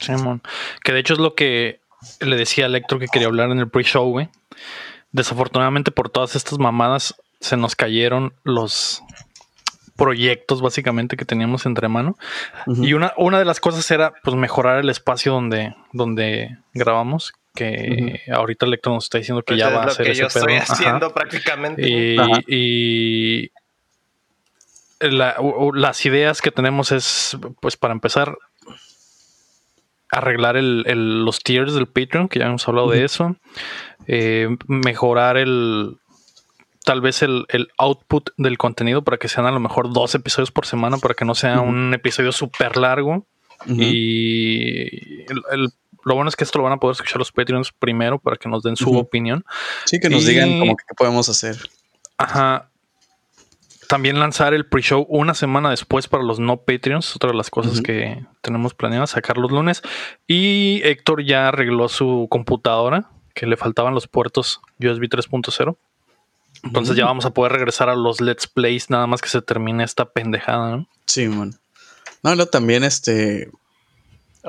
Simón. 0.00 0.42
Que 0.84 0.92
de 0.92 1.00
hecho 1.00 1.14
es 1.14 1.20
lo 1.20 1.34
que 1.34 1.80
le 2.20 2.36
decía 2.36 2.66
a 2.66 2.76
Héctor 2.76 2.98
que 2.98 3.06
quería 3.08 3.28
hablar 3.28 3.50
en 3.50 3.58
el 3.60 3.70
pre-show, 3.70 4.10
güey. 4.10 4.28
Desafortunadamente 5.12 5.90
por 5.90 6.10
todas 6.10 6.36
estas 6.36 6.58
mamadas 6.58 7.14
se 7.40 7.56
nos 7.56 7.74
cayeron 7.74 8.34
los 8.44 9.02
proyectos 9.96 10.60
básicamente 10.60 11.16
que 11.16 11.24
teníamos 11.24 11.64
entre 11.64 11.88
mano. 11.88 12.18
Y 12.66 12.92
una, 12.92 13.14
una 13.16 13.38
de 13.38 13.46
las 13.46 13.60
cosas 13.60 13.90
era 13.90 14.12
pues 14.22 14.36
mejorar 14.36 14.78
el 14.80 14.90
espacio 14.90 15.32
donde, 15.32 15.74
donde 15.92 16.58
grabamos. 16.74 17.32
Que 17.56 18.20
ahorita 18.32 18.66
Héctor 18.66 18.92
nos 18.94 19.04
está 19.04 19.18
diciendo 19.18 19.42
que 19.42 19.54
Pues 19.54 19.58
ya 19.60 19.70
va 19.70 19.82
a 19.82 19.86
lo 19.86 19.90
hacer 19.92 20.06
que 20.06 20.12
ese 20.12 20.20
yo 20.22 20.28
pedo. 20.28 20.38
estoy 20.40 20.54
Ajá. 20.56 20.72
haciendo 20.72 21.12
prácticamente. 21.12 21.88
Y, 21.88 22.16
Ajá. 22.18 22.40
y 22.46 23.50
la- 25.00 25.36
u- 25.40 25.66
u- 25.68 25.72
las 25.74 26.04
ideas 26.06 26.40
que 26.40 26.50
tenemos 26.50 26.92
es, 26.92 27.36
pues 27.60 27.76
para 27.76 27.92
empezar, 27.92 28.36
arreglar 30.10 30.56
el- 30.56 30.84
el- 30.86 31.24
los 31.24 31.40
tiers 31.42 31.74
del 31.74 31.86
Patreon, 31.88 32.28
que 32.28 32.38
ya 32.38 32.46
hemos 32.46 32.66
hablado 32.68 32.90
de 32.90 33.04
eso. 33.04 33.36
Eh, 34.06 34.48
mejorar 34.68 35.36
el 35.36 35.96
tal 36.84 37.00
vez 37.00 37.22
el, 37.22 37.46
el 37.48 37.68
output 37.78 38.30
del 38.36 38.56
contenido 38.58 39.02
para 39.02 39.16
que 39.16 39.26
sean 39.26 39.44
a 39.46 39.50
lo 39.50 39.58
mejor 39.58 39.92
dos 39.92 40.14
episodios 40.14 40.52
por 40.52 40.66
semana, 40.66 40.98
para 40.98 41.14
que 41.14 41.24
no 41.24 41.34
sea 41.34 41.60
un 41.60 41.92
episodio 41.92 42.30
súper 42.30 42.76
largo. 42.76 43.26
Y 43.66 45.22
el- 45.22 45.42
el- 45.50 45.68
lo 46.06 46.14
bueno 46.14 46.28
es 46.28 46.36
que 46.36 46.44
esto 46.44 46.58
lo 46.58 46.64
van 46.64 46.72
a 46.72 46.76
poder 46.78 46.92
escuchar 46.94 47.18
los 47.18 47.32
Patreons 47.32 47.72
primero 47.72 48.18
para 48.20 48.36
que 48.36 48.48
nos 48.48 48.62
den 48.62 48.76
su 48.76 48.96
opinión. 48.96 49.44
Sí, 49.84 49.98
que 50.00 50.08
nos 50.08 50.22
y- 50.22 50.28
digan 50.28 50.58
como 50.60 50.76
que 50.76 50.84
qué 50.88 50.94
podemos 50.94 51.28
hacer. 51.28 51.58
Ajá. 52.16 52.70
También 53.88 54.18
lanzar 54.18 54.54
el 54.54 54.66
pre-show 54.66 55.04
una 55.08 55.34
semana 55.34 55.70
después 55.70 56.08
para 56.08 56.22
los 56.24 56.38
no 56.40 56.58
Patreons. 56.58 57.14
Otra 57.16 57.30
de 57.30 57.36
las 57.36 57.50
cosas 57.50 57.80
que 57.80 58.24
tenemos 58.40 58.72
planeadas, 58.74 59.10
sacar 59.10 59.36
los 59.36 59.50
lunes. 59.50 59.82
Y 60.26 60.80
Héctor 60.84 61.24
ya 61.24 61.48
arregló 61.48 61.88
su 61.88 62.26
computadora, 62.30 63.10
que 63.34 63.46
le 63.46 63.56
faltaban 63.56 63.92
los 63.94 64.08
puertos 64.08 64.60
USB 64.80 65.08
3.0. 65.08 65.76
Entonces 66.64 66.96
ya 66.96 67.04
vamos 67.04 67.26
a 67.26 67.30
poder 67.30 67.52
regresar 67.52 67.88
a 67.88 67.94
los 67.94 68.20
Let's 68.20 68.46
Plays 68.48 68.90
nada 68.90 69.06
más 69.06 69.20
que 69.20 69.28
se 69.28 69.42
termine 69.42 69.84
esta 69.84 70.04
pendejada, 70.04 70.76
¿no? 70.76 70.88
Sí, 71.04 71.28
man. 71.28 71.54
No, 72.22 72.34
no, 72.34 72.46
también 72.46 72.82
este. 72.82 73.50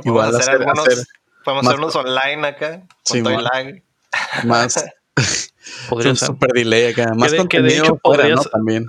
Igual 0.03 0.29
hacer, 0.29 0.41
hacer- 0.41 0.55
algunos, 0.61 0.87
hacer 0.87 1.05
podemos 1.47 1.63
más- 1.63 1.73
hacer 1.73 1.79
unos 1.83 1.95
online 1.95 2.45
acá, 2.47 2.81
con 2.81 2.87
Sí, 3.03 3.21
lag. 3.21 3.81
Más. 4.43 4.83
Podría 5.89 6.11
un 6.11 6.17
ser. 6.17 6.27
super 6.27 6.51
delay 6.51 6.91
acá. 6.91 7.13
Más 7.15 7.31
de- 7.31 7.37
que 7.47 7.61
de 7.61 7.69
contenido 7.69 7.83
hecho 7.85 7.99
fuera, 8.03 8.23
¿no? 8.27 8.35
podrías- 8.35 8.51
También. 8.51 8.87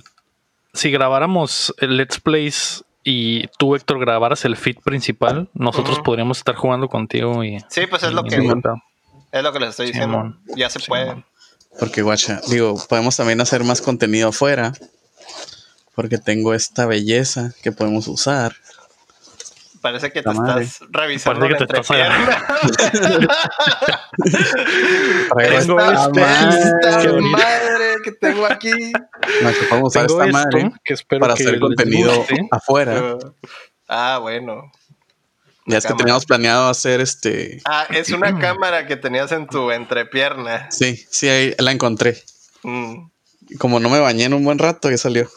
Si 0.75 0.91
grabáramos 0.91 1.73
el 1.79 1.97
Let's 1.97 2.19
Plays 2.21 2.85
y 3.05 3.47
tú, 3.59 3.77
Héctor, 3.77 4.01
grabaras 4.01 4.45
el 4.45 4.57
feed 4.57 4.79
principal, 4.85 5.49
nosotros 5.55 6.01
podríamos 6.01 6.39
estar 6.39 6.57
jugando 6.57 6.89
contigo 6.89 7.43
y... 7.45 7.59
Sí, 7.71 7.87
pues 7.87 8.03
es 8.03 8.13
lo 8.13 8.25
que, 8.25 8.37
es 8.37 9.43
lo 9.43 9.53
que 9.53 9.61
les 9.61 9.71
estoy 9.71 9.87
diciendo. 9.87 10.17
Simón. 10.19 10.41
Ya 10.57 10.69
se 10.69 10.81
puede. 10.81 11.25
Porque, 11.79 12.03
guacha, 12.03 12.41
digo, 12.49 12.75
podemos 12.89 13.17
también 13.17 13.41
hacer 13.41 13.63
más 13.65 13.81
contenido 13.81 14.29
afuera. 14.31 14.73
Porque 15.95 16.19
tengo 16.19 16.55
esta 16.55 16.87
belleza 16.87 17.53
que 17.63 17.73
podemos 17.73 18.07
usar. 18.09 18.55
Parece 19.81 20.11
que 20.13 20.23
te 20.23 20.31
madre. 20.31 20.65
estás 20.65 20.89
revisando 20.91 21.41
Parece 21.41 21.59
que 21.59 21.67
te 21.67 21.81
estás. 21.81 21.97
Traigo 25.31 25.59
esta 25.59 26.07
este- 26.07 26.21
Esta 26.21 27.13
madre. 27.13 27.21
madre 27.23 27.95
que 28.05 28.13
tengo 28.13 28.47
aquí. 28.47 28.71
No, 29.43 29.51
que 29.53 29.63
podemos 29.69 29.89
usar 29.91 30.07
esta 30.07 30.27
madre 30.27 30.71
que 30.85 30.95
espero 30.95 31.21
para 31.21 31.35
que 31.35 31.43
hacer 31.45 31.61
contenido 31.61 32.15
guste. 32.17 32.49
afuera. 32.51 33.19
Ah, 33.89 34.19
bueno. 34.21 34.71
Ya 35.67 35.79
es 35.79 35.85
que 35.85 35.89
cámara. 35.89 35.99
teníamos 36.05 36.27
planeado 36.27 36.69
hacer 36.69 37.01
este. 37.01 37.61
Ah, 37.67 37.87
es 37.91 38.11
una 38.11 38.39
cámara 38.39 38.87
que 38.87 38.97
tenías 38.97 39.31
en 39.33 39.47
tu 39.47 39.71
entrepierna. 39.71 40.71
Sí, 40.71 41.05
sí, 41.11 41.29
ahí 41.29 41.55
la 41.59 41.73
encontré. 41.73 42.23
Mm, 42.63 43.09
Como 43.59 43.79
no 43.81 43.89
me 43.91 43.99
bañé 44.01 44.25
en 44.25 44.35
un 44.35 44.45
buen 44.45 44.59
rato, 44.59 44.91
ya 44.91 44.97
salió. 44.99 45.29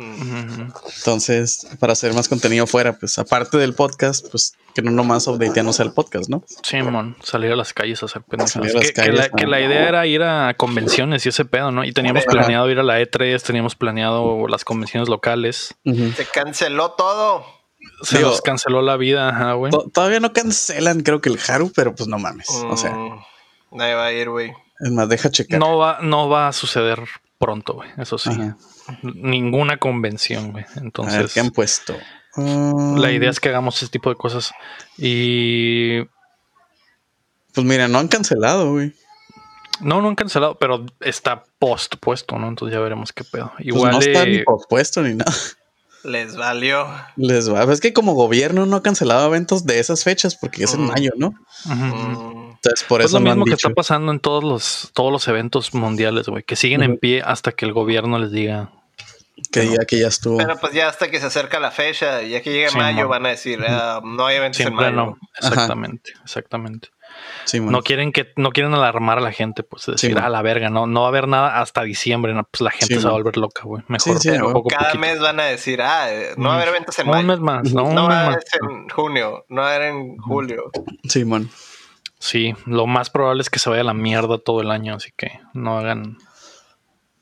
Mm. 0.00 0.72
Entonces, 0.98 1.66
para 1.80 1.92
hacer 1.92 2.12
más 2.14 2.28
contenido 2.28 2.66
fuera, 2.66 2.92
pues 2.98 3.18
aparte 3.18 3.56
del 3.58 3.74
podcast, 3.74 4.26
pues 4.30 4.54
que 4.74 4.82
no 4.82 4.90
nomás 4.90 5.26
updateándose 5.26 5.82
el 5.82 5.92
podcast, 5.92 6.28
¿no? 6.30 6.44
Simón, 6.62 7.16
salir 7.22 7.50
a 7.52 7.56
las 7.56 7.72
calles 7.72 8.02
a 8.02 8.06
hacer 8.06 8.22
pendejadas. 8.22 8.52
Salir 8.52 8.76
a 8.76 8.80
las 8.80 8.92
Que, 8.92 9.12
la, 9.12 9.28
que 9.30 9.46
la 9.46 9.60
idea 9.60 9.88
era 9.88 10.06
ir 10.06 10.22
a 10.22 10.54
convenciones 10.54 11.26
y 11.26 11.30
ese 11.30 11.44
pedo, 11.44 11.70
¿no? 11.72 11.84
Y 11.84 11.92
teníamos 11.92 12.22
Ajá. 12.22 12.30
planeado 12.30 12.70
ir 12.70 12.78
a 12.78 12.82
la 12.82 13.00
E3, 13.00 13.42
teníamos 13.42 13.74
planeado 13.74 14.46
las 14.48 14.64
convenciones 14.64 15.08
locales. 15.08 15.74
Se 15.84 16.26
canceló 16.32 16.92
todo. 16.92 17.44
Se 18.02 18.18
Digo- 18.18 18.30
nos 18.30 18.40
canceló 18.40 18.82
la 18.82 18.96
vida, 18.96 19.28
ajá, 19.30 19.52
güey. 19.54 19.70
To- 19.72 19.88
Todavía 19.92 20.20
no 20.20 20.32
cancelan, 20.32 21.00
creo 21.00 21.20
que 21.20 21.28
el 21.30 21.38
Haru, 21.48 21.72
pero 21.74 21.94
pues 21.94 22.08
no 22.08 22.18
mames. 22.18 22.48
O 22.68 22.76
sea, 22.76 22.92
Mm, 22.92 23.20
Nadie 23.72 23.94
va 23.94 24.06
a 24.06 24.12
ir, 24.12 24.30
güey. 24.30 24.52
es 24.80 24.92
más, 24.92 25.08
deja 25.08 25.30
checar. 25.30 25.58
No 25.60 25.76
va, 25.78 25.98
no 26.02 26.28
va 26.28 26.48
a 26.48 26.52
suceder 26.52 27.02
pronto, 27.38 27.74
güey. 27.74 27.88
Eso 27.98 28.18
sí. 28.18 28.30
Ajá. 28.30 28.56
Ninguna 29.02 29.76
convención, 29.78 30.52
güey. 30.52 30.64
A 30.64 30.68
ver, 30.74 30.82
Entonces, 30.84 31.32
¿qué 31.34 31.40
han 31.40 31.50
puesto? 31.50 31.94
Mm, 32.36 32.98
la 32.98 33.10
idea 33.10 33.30
es 33.30 33.40
que 33.40 33.48
hagamos 33.48 33.76
ese 33.82 33.90
tipo 33.90 34.10
de 34.10 34.16
cosas. 34.16 34.52
Y 34.96 36.00
Pues 37.54 37.66
mira, 37.66 37.88
no 37.88 37.98
han 37.98 38.08
cancelado, 38.08 38.72
güey. 38.72 38.92
no, 39.80 40.00
no 40.02 40.08
han 40.08 40.14
cancelado, 40.14 40.56
pero 40.58 40.84
está 41.00 41.44
post 41.58 41.96
puesto, 42.00 42.38
¿no? 42.38 42.48
Entonces 42.48 42.74
ya 42.76 42.80
veremos 42.80 43.12
qué 43.12 43.24
pedo. 43.24 43.52
Pues 43.56 43.66
Igual 43.66 43.92
no 43.92 43.98
está 44.00 44.22
eh, 44.24 44.30
ni 44.38 44.42
pospuesto 44.44 45.02
ni 45.02 45.14
nada. 45.14 45.32
Les 46.04 46.36
valió. 46.36 46.86
Les 47.16 47.52
va. 47.52 47.64
Es 47.72 47.80
que 47.80 47.92
como 47.92 48.14
gobierno 48.14 48.66
no 48.66 48.76
ha 48.76 48.82
cancelado 48.82 49.26
eventos 49.26 49.66
de 49.66 49.80
esas 49.80 50.04
fechas 50.04 50.36
porque 50.36 50.64
es 50.64 50.74
en 50.74 50.82
Mm. 50.82 50.86
mayo, 50.86 51.10
¿no? 51.16 51.34
Mm, 51.64 52.37
Entonces 52.62 52.84
por 52.88 52.98
Pues 53.00 53.10
eso 53.10 53.18
lo 53.18 53.24
no 53.24 53.30
han 53.30 53.38
mismo 53.38 53.44
que 53.46 53.50
dicho. 53.52 53.68
está 53.68 53.74
pasando 53.74 54.12
en 54.12 54.20
todos 54.20 54.42
los, 54.44 54.90
todos 54.94 55.12
los 55.12 55.26
eventos 55.28 55.74
mundiales, 55.74 56.28
güey, 56.28 56.42
que 56.42 56.56
siguen 56.56 56.82
en 56.82 56.98
pie 56.98 57.22
hasta 57.24 57.52
que 57.52 57.64
el 57.64 57.72
gobierno 57.72 58.18
les 58.18 58.30
diga. 58.32 58.70
Que 59.52 59.60
diga 59.60 59.84
que 59.86 60.00
ya 60.00 60.08
estuvo. 60.08 60.36
Pero 60.38 60.56
pues 60.58 60.72
ya 60.72 60.88
hasta 60.88 61.08
que 61.10 61.20
se 61.20 61.26
acerca 61.26 61.60
la 61.60 61.70
fecha, 61.70 62.22
ya 62.22 62.42
que 62.42 62.50
llegue 62.52 62.70
Sí, 62.70 62.76
mayo, 62.76 63.06
van 63.08 63.24
a 63.26 63.28
decir, 63.30 63.60
ah, 63.66 64.00
no 64.04 64.26
hay 64.26 64.36
eventos 64.36 64.58
en 64.60 64.66
Siempre 64.66 64.86
mayo. 64.90 64.96
no. 64.96 65.18
Exactamente, 65.36 66.12
exactamente. 66.24 66.88
Sí. 67.44 67.60
No 67.60 67.82
quieren 67.82 68.12
que, 68.12 68.32
no 68.36 68.50
quieren 68.50 68.74
alarmar 68.74 69.18
a 69.18 69.20
la 69.20 69.32
gente, 69.32 69.62
pues 69.62 69.86
decir, 69.86 70.14
mon. 70.14 70.22
a 70.24 70.28
la 70.28 70.42
verga, 70.42 70.70
no, 70.70 70.86
no 70.86 71.00
va 71.02 71.06
a 71.06 71.08
haber 71.10 71.26
nada 71.28 71.60
hasta 71.60 71.82
diciembre, 71.82 72.34
no, 72.34 72.44
pues 72.50 72.60
la 72.60 72.70
gente 72.70 72.94
Sí, 72.96 73.00
se 73.00 73.06
va 73.06 73.10
a 73.10 73.12
volver 73.14 73.36
loca, 73.36 73.62
güey. 73.64 73.82
Mejor 73.88 74.18
Sí, 74.20 74.30
sí, 74.32 74.38
poco 74.38 74.68
Cada 74.68 74.82
poquito. 74.92 74.98
mes 75.00 75.20
van 75.20 75.40
a 75.40 75.44
decir, 75.44 75.80
ah, 75.82 76.12
eh, 76.12 76.34
no 76.36 76.48
va 76.48 76.54
a 76.54 76.56
haber 76.56 76.68
eventos 76.68 76.98
en 76.98 77.06
Un 77.06 77.12
mayo. 77.14 77.26
mes 77.28 77.40
más, 77.40 77.72
no, 77.72 77.84
un 77.84 77.94
No 77.94 78.08
mes 78.08 78.16
va 78.16 78.20
a 78.20 78.26
más. 78.26 78.34
haber 78.34 78.70
en 78.72 78.88
junio, 78.88 79.44
no 79.48 79.62
va 79.62 79.70
a 79.70 79.74
haber 79.76 79.88
en 79.88 80.16
julio. 80.18 80.70
Sí, 81.08 81.24
man. 81.24 81.48
Sí, 82.18 82.54
lo 82.66 82.86
más 82.86 83.10
probable 83.10 83.42
es 83.42 83.50
que 83.50 83.58
se 83.58 83.70
vaya 83.70 83.82
a 83.82 83.84
la 83.84 83.94
mierda 83.94 84.38
todo 84.38 84.60
el 84.60 84.70
año, 84.70 84.94
así 84.94 85.10
que 85.16 85.40
no 85.54 85.78
hagan. 85.78 86.18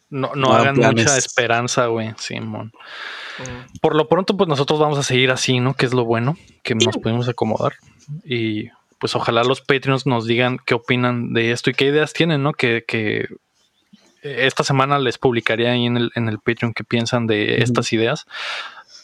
No, 0.08 0.30
no, 0.34 0.48
No 0.48 0.54
hagan 0.54 0.76
mucha 0.76 1.16
esperanza, 1.16 1.86
güey, 1.86 2.14
Simón. 2.16 2.72
Mm. 3.38 3.78
Por 3.80 3.96
lo 3.96 4.08
pronto, 4.08 4.36
pues 4.36 4.48
nosotros 4.48 4.78
vamos 4.78 4.98
a 4.98 5.02
seguir 5.02 5.30
así, 5.30 5.60
¿no? 5.60 5.74
Que 5.74 5.86
es 5.86 5.92
lo 5.92 6.04
bueno, 6.04 6.36
que 6.62 6.74
nos 6.74 6.96
pudimos 6.96 7.28
acomodar. 7.28 7.74
Y 8.24 8.70
pues 8.98 9.14
ojalá 9.14 9.44
los 9.44 9.60
Patreons 9.60 10.06
nos 10.06 10.26
digan 10.26 10.58
qué 10.64 10.74
opinan 10.74 11.34
de 11.34 11.52
esto 11.52 11.70
y 11.70 11.74
qué 11.74 11.86
ideas 11.86 12.12
tienen, 12.12 12.42
¿no? 12.42 12.52
Que, 12.52 12.84
que 12.86 13.26
esta 14.22 14.64
semana 14.64 14.98
les 14.98 15.18
publicaría 15.18 15.72
ahí 15.72 15.86
en 15.86 15.96
el, 15.96 16.10
en 16.14 16.28
el 16.28 16.38
Patreon 16.38 16.72
qué 16.72 16.84
piensan 16.84 17.26
de 17.26 17.56
estas 17.62 17.92
ideas. 17.92 18.26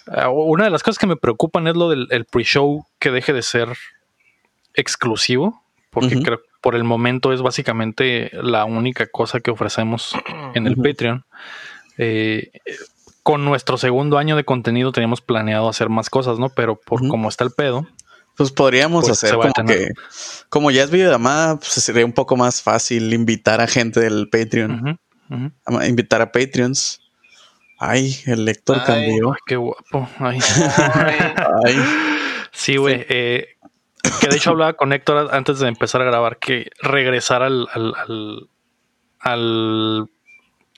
Ah, 0.06 0.30
una 0.30 0.64
de 0.64 0.70
las 0.70 0.82
cosas 0.82 0.98
que 0.98 1.06
me 1.06 1.16
preocupan 1.16 1.66
es 1.66 1.76
lo 1.76 1.90
del 1.90 2.08
el 2.10 2.24
pre-show 2.24 2.86
que 2.98 3.10
deje 3.10 3.32
de 3.32 3.42
ser 3.42 3.76
exclusivo, 4.74 5.61
porque 5.92 6.20
creo 6.22 6.38
que 6.38 6.48
por 6.60 6.74
el 6.74 6.82
momento 6.84 7.32
es 7.32 7.42
básicamente 7.42 8.30
la 8.32 8.64
única 8.64 9.06
cosa 9.06 9.38
que 9.40 9.50
ofrecemos 9.52 10.12
en 10.54 10.66
el. 10.66 10.76
Patreon. 10.76 11.24
Eh, 11.98 12.50
con 13.22 13.44
nuestro 13.44 13.76
segundo 13.76 14.18
año 14.18 14.34
de 14.34 14.44
contenido 14.44 14.90
teníamos 14.90 15.20
planeado 15.20 15.68
hacer 15.68 15.88
más 15.90 16.10
cosas, 16.10 16.38
¿no? 16.40 16.48
Pero 16.48 16.74
por 16.80 17.02
Ujú. 17.02 17.10
cómo 17.10 17.28
está 17.28 17.44
el 17.44 17.52
pedo, 17.52 17.86
Pues 18.36 18.50
podríamos 18.50 19.04
Pues 19.04 19.22
hacer 19.22 19.36
como 19.36 19.52
que, 19.68 19.90
como 20.48 20.70
ya 20.70 20.82
es 20.84 20.90
videollamada, 20.90 21.56
pues 21.56 21.70
sería 21.72 22.04
un 22.06 22.14
poco 22.14 22.34
más 22.36 22.62
fácil 22.62 23.12
invitar 23.12 23.60
a 23.60 23.66
gente 23.66 24.00
del 24.00 24.28
Patreon, 24.30 24.98
a- 25.66 25.86
invitar 25.86 26.22
a 26.22 26.32
Patreons. 26.32 27.00
Ay, 27.78 28.16
el 28.26 28.48
Héctor 28.48 28.78
Ay. 28.80 28.86
cambió. 28.86 29.32
Ay, 29.32 29.38
qué 29.46 29.56
guapo. 29.56 30.08
Ay. 30.18 30.38
Ay, 30.94 31.14
Ay, 31.66 31.74
Sí, 32.52 32.76
güey. 32.76 33.04
eh, 33.08 33.48
que 34.20 34.28
de 34.28 34.36
hecho 34.36 34.50
hablaba 34.50 34.74
con 34.74 34.92
Héctor 34.92 35.28
antes 35.32 35.58
de 35.58 35.68
empezar 35.68 36.02
a 36.02 36.04
grabar 36.04 36.38
que 36.38 36.70
regresar 36.80 37.42
al, 37.42 37.68
al, 37.72 37.94
al, 37.96 38.48
al, 39.20 40.10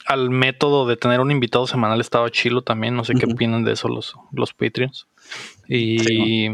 al 0.07 0.31
método 0.31 0.87
de 0.87 0.97
tener 0.97 1.21
un 1.21 1.31
invitado 1.31 1.67
semanal 1.67 2.01
estaba 2.01 2.31
chilo 2.31 2.63
también. 2.63 2.95
No 2.97 3.05
sé 3.05 3.15
qué 3.15 3.27
opinan 3.27 3.65
de 3.65 3.73
eso 3.73 3.89
los, 3.89 4.15
los 4.33 4.53
Patreons. 4.53 5.07
Y 5.69 6.49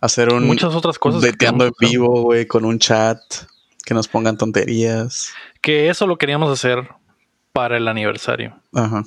hacer 0.00 0.32
un 0.32 0.46
muchas 0.46 0.74
otras 0.74 0.98
cosas. 0.98 1.20
que 1.22 1.30
dateando 1.30 1.66
en 1.66 1.72
vivo, 1.78 2.22
güey, 2.22 2.46
con 2.46 2.64
un 2.64 2.78
chat, 2.78 3.18
que 3.84 3.94
nos 3.94 4.08
pongan 4.08 4.38
tonterías. 4.38 5.32
Que 5.60 5.88
eso 5.90 6.06
lo 6.06 6.16
queríamos 6.16 6.50
hacer 6.50 6.88
para 7.52 7.76
el 7.76 7.88
aniversario. 7.88 8.58
Ajá. 8.74 9.04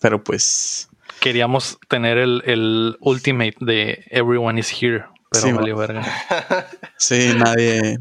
Pero 0.00 0.22
pues, 0.22 0.88
Queríamos 1.20 1.78
tener 1.88 2.18
el, 2.18 2.42
el 2.44 2.96
ultimate 3.00 3.56
de 3.60 4.04
Everyone 4.10 4.60
is 4.60 4.70
here. 4.70 5.06
Pero 5.30 5.46
Sí, 5.46 5.52
valió 5.52 5.76
verga. 5.76 6.04
sí, 6.98 7.32
nadie, 7.36 7.98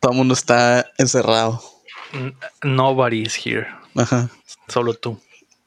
todo 0.00 0.12
el 0.12 0.18
mundo 0.18 0.34
está 0.34 0.90
encerrado. 0.98 1.62
Nobody 2.62 3.22
is 3.22 3.34
here. 3.44 3.66
Ajá. 3.96 4.28
Solo 4.68 4.94
tú. 4.94 5.20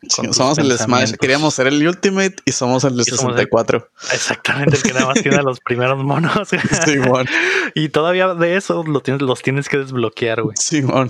Sí, 0.08 0.22
somos 0.34 0.60
el 0.60 0.72
Smash, 0.77 1.13
queríamos 1.20 1.55
ser 1.55 1.65
el 1.65 1.88
Ultimate 1.88 2.36
y 2.46 2.51
somos 2.51 2.84
el 2.84 2.96
de 2.96 3.01
Y 3.01 3.05
somos 3.05 3.24
el- 3.24 3.46
64. 3.48 3.89
Exactamente, 4.13 4.75
el 4.77 4.84
que 4.84 4.94
nada 4.94 5.08
más 5.08 5.22
tiene 5.24 5.38
a 5.38 5.41
los 5.41 5.60
primeros 5.65 6.03
monos. 6.03 6.48
Simón, 6.86 7.27
y 7.74 7.89
todavía 7.89 8.36
de 8.36 8.55
eso 8.55 8.84
lo 8.84 9.00
tienes, 9.01 9.24
los 9.24 9.41
tienes 9.41 9.67
que 9.67 9.77
desbloquear, 9.77 10.44
güey. 10.44 10.55
Simón. 10.58 11.10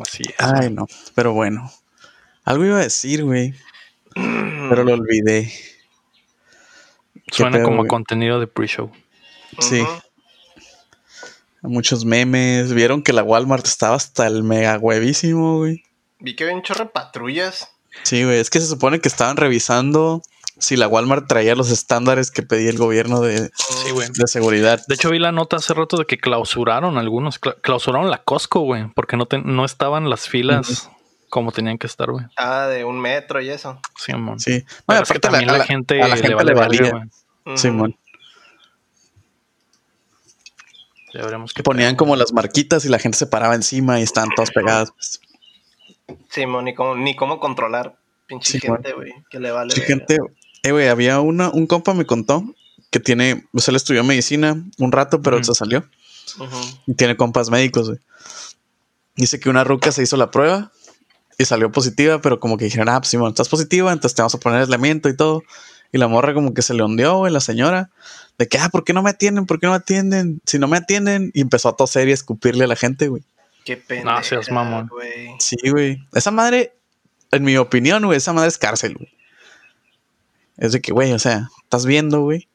Así 0.00 0.24
es. 0.26 0.34
Ay, 0.38 0.70
no, 0.70 0.88
pero 1.14 1.34
bueno. 1.34 1.70
Algo 2.44 2.64
iba 2.64 2.78
a 2.78 2.82
decir, 2.82 3.22
güey, 3.22 3.54
pero 4.14 4.82
lo 4.82 4.94
olvidé. 4.94 5.52
Suena 7.30 7.56
pedo, 7.58 7.64
como 7.64 7.76
güey. 7.78 7.88
contenido 7.88 8.38
de 8.40 8.46
pre-show. 8.46 8.90
Sí. 9.58 9.84
Muchos 11.62 12.04
memes. 12.04 12.72
Vieron 12.72 13.02
que 13.02 13.12
la 13.12 13.22
Walmart 13.22 13.66
estaba 13.66 13.96
hasta 13.96 14.26
el 14.26 14.42
mega 14.44 14.78
huevísimo, 14.78 15.58
güey. 15.58 15.82
Vi 16.20 16.36
que 16.36 16.44
había 16.44 16.56
un 16.56 16.62
chorro 16.62 16.84
de 16.84 16.90
patrullas. 16.90 17.68
Sí, 18.04 18.24
güey. 18.24 18.38
Es 18.38 18.50
que 18.50 18.60
se 18.60 18.66
supone 18.66 19.00
que 19.00 19.08
estaban 19.08 19.36
revisando 19.36 20.22
si 20.58 20.76
la 20.76 20.86
Walmart 20.88 21.26
traía 21.26 21.54
los 21.54 21.70
estándares 21.70 22.30
que 22.30 22.42
pedía 22.42 22.70
el 22.70 22.78
gobierno 22.78 23.20
de, 23.20 23.50
Sí, 23.54 23.90
güey. 23.92 24.08
de 24.14 24.26
seguridad. 24.26 24.80
De 24.86 24.94
hecho, 24.94 25.10
vi 25.10 25.18
la 25.18 25.32
nota 25.32 25.56
hace 25.56 25.74
rato 25.74 25.96
de 25.96 26.06
que 26.06 26.18
clausuraron 26.18 26.96
algunos. 26.98 27.40
cla- 27.40 27.56
clausuraron 27.60 28.10
la 28.10 28.22
Costco, 28.22 28.60
güey, 28.60 28.86
porque 28.94 29.16
no, 29.16 29.26
te- 29.26 29.42
no 29.42 29.64
estaban 29.64 30.08
las 30.08 30.28
filas 30.28 30.90
como 31.28 31.52
tenían 31.52 31.78
que 31.78 31.86
estar, 31.86 32.10
güey. 32.10 32.24
Ah, 32.36 32.66
de 32.66 32.84
un 32.84 33.00
metro 33.00 33.40
y 33.40 33.48
eso. 33.48 33.80
Sí, 33.96 34.12
amor. 34.12 34.40
Sí. 34.40 34.64
Pero 34.86 35.02
es 35.02 35.08
que 35.08 35.18
aparte 35.18 35.20
también 35.20 35.46
la, 35.46 35.64
gente, 35.64 36.02
a 36.02 36.08
la 36.08 36.16
gente 36.16 36.28
le 36.28 36.34
vale 36.34 36.54
valía. 36.54 36.90
güey. 36.90 37.58
Simón. 37.58 37.96
Ya 41.14 41.22
veremos 41.22 41.54
qué 41.54 41.62
Ponían 41.62 41.96
como 41.96 42.16
las 42.16 42.32
marquitas 42.32 42.84
y 42.84 42.88
la 42.88 42.98
gente 42.98 43.16
se 43.16 43.26
paraba 43.26 43.54
encima 43.54 44.00
y 44.00 44.02
estaban 44.02 44.30
todas 44.34 44.50
pegadas. 44.50 44.90
pues. 44.90 45.20
Simón, 46.30 46.64
ni 46.66 46.74
cómo, 46.74 46.94
ni 46.94 47.16
cómo 47.16 47.40
controlar. 47.40 47.96
Pinche 48.26 48.58
Simón. 48.58 48.78
gente, 48.82 48.92
güey. 48.92 49.12
Que 49.30 49.40
le 49.40 49.50
vale. 49.50 49.74
Gente. 49.74 50.18
Eh, 50.62 50.72
güey, 50.72 50.88
había 50.88 51.20
una, 51.20 51.48
un 51.50 51.66
compa 51.66 51.94
me 51.94 52.04
contó 52.04 52.44
que 52.90 53.00
tiene, 53.00 53.46
o 53.52 53.60
sea, 53.60 53.72
él 53.72 53.76
estudió 53.76 54.02
medicina 54.04 54.62
un 54.78 54.92
rato, 54.92 55.22
pero 55.22 55.42
se 55.42 55.54
salió. 55.54 55.88
Y 56.86 56.94
tiene 56.94 57.16
compas 57.16 57.50
médicos, 57.50 57.88
güey. 57.88 58.00
Dice 59.14 59.40
que 59.40 59.48
una 59.48 59.64
ruca 59.64 59.92
se 59.92 60.02
hizo 60.02 60.16
la 60.16 60.30
prueba 60.30 60.72
y 61.38 61.44
salió 61.44 61.70
positiva, 61.70 62.20
pero 62.20 62.40
como 62.40 62.56
que 62.56 62.64
dijeron, 62.64 62.88
ah, 62.88 63.00
pues 63.00 63.10
Simón, 63.10 63.30
estás 63.30 63.48
positiva, 63.48 63.92
entonces 63.92 64.14
te 64.14 64.22
vamos 64.22 64.34
a 64.34 64.40
poner 64.40 64.60
aislamiento 64.60 65.08
y 65.08 65.16
todo. 65.16 65.42
Y 65.92 65.98
la 65.98 66.08
morra 66.08 66.34
como 66.34 66.54
que 66.54 66.62
se 66.62 66.74
le 66.74 66.82
hundió, 66.82 67.18
güey, 67.18 67.32
la 67.32 67.40
señora, 67.40 67.90
de 68.38 68.48
que, 68.48 68.58
ah, 68.58 68.68
¿por 68.70 68.84
qué 68.84 68.92
no 68.92 69.02
me 69.02 69.10
atienden? 69.10 69.46
¿Por 69.46 69.60
qué 69.60 69.66
no 69.66 69.72
me 69.72 69.78
atienden? 69.78 70.40
Si 70.46 70.58
no 70.58 70.66
me 70.68 70.78
atienden, 70.78 71.30
y 71.34 71.40
empezó 71.42 71.68
a 71.68 71.76
toser 71.76 72.08
y 72.08 72.10
a 72.10 72.14
escupirle 72.14 72.64
a 72.64 72.68
la 72.68 72.76
gente, 72.76 73.08
güey. 73.08 73.22
Qué 73.64 73.76
pena. 73.76 74.20
No 74.20 74.54
mamón. 74.54 74.88
güey. 74.88 75.28
Sí, 75.38 75.56
güey. 75.70 75.98
Esa 76.14 76.30
madre, 76.30 76.74
en 77.32 77.44
mi 77.44 77.56
opinión, 77.56 78.04
güey, 78.04 78.18
esa 78.18 78.32
madre 78.32 78.48
es 78.48 78.58
cárcel, 78.58 78.94
güey. 78.94 79.12
Es 80.56 80.72
de 80.72 80.80
que, 80.80 80.92
güey, 80.92 81.12
o 81.12 81.18
sea, 81.18 81.50
estás 81.62 81.84
viendo, 81.84 82.22
güey. 82.22 82.48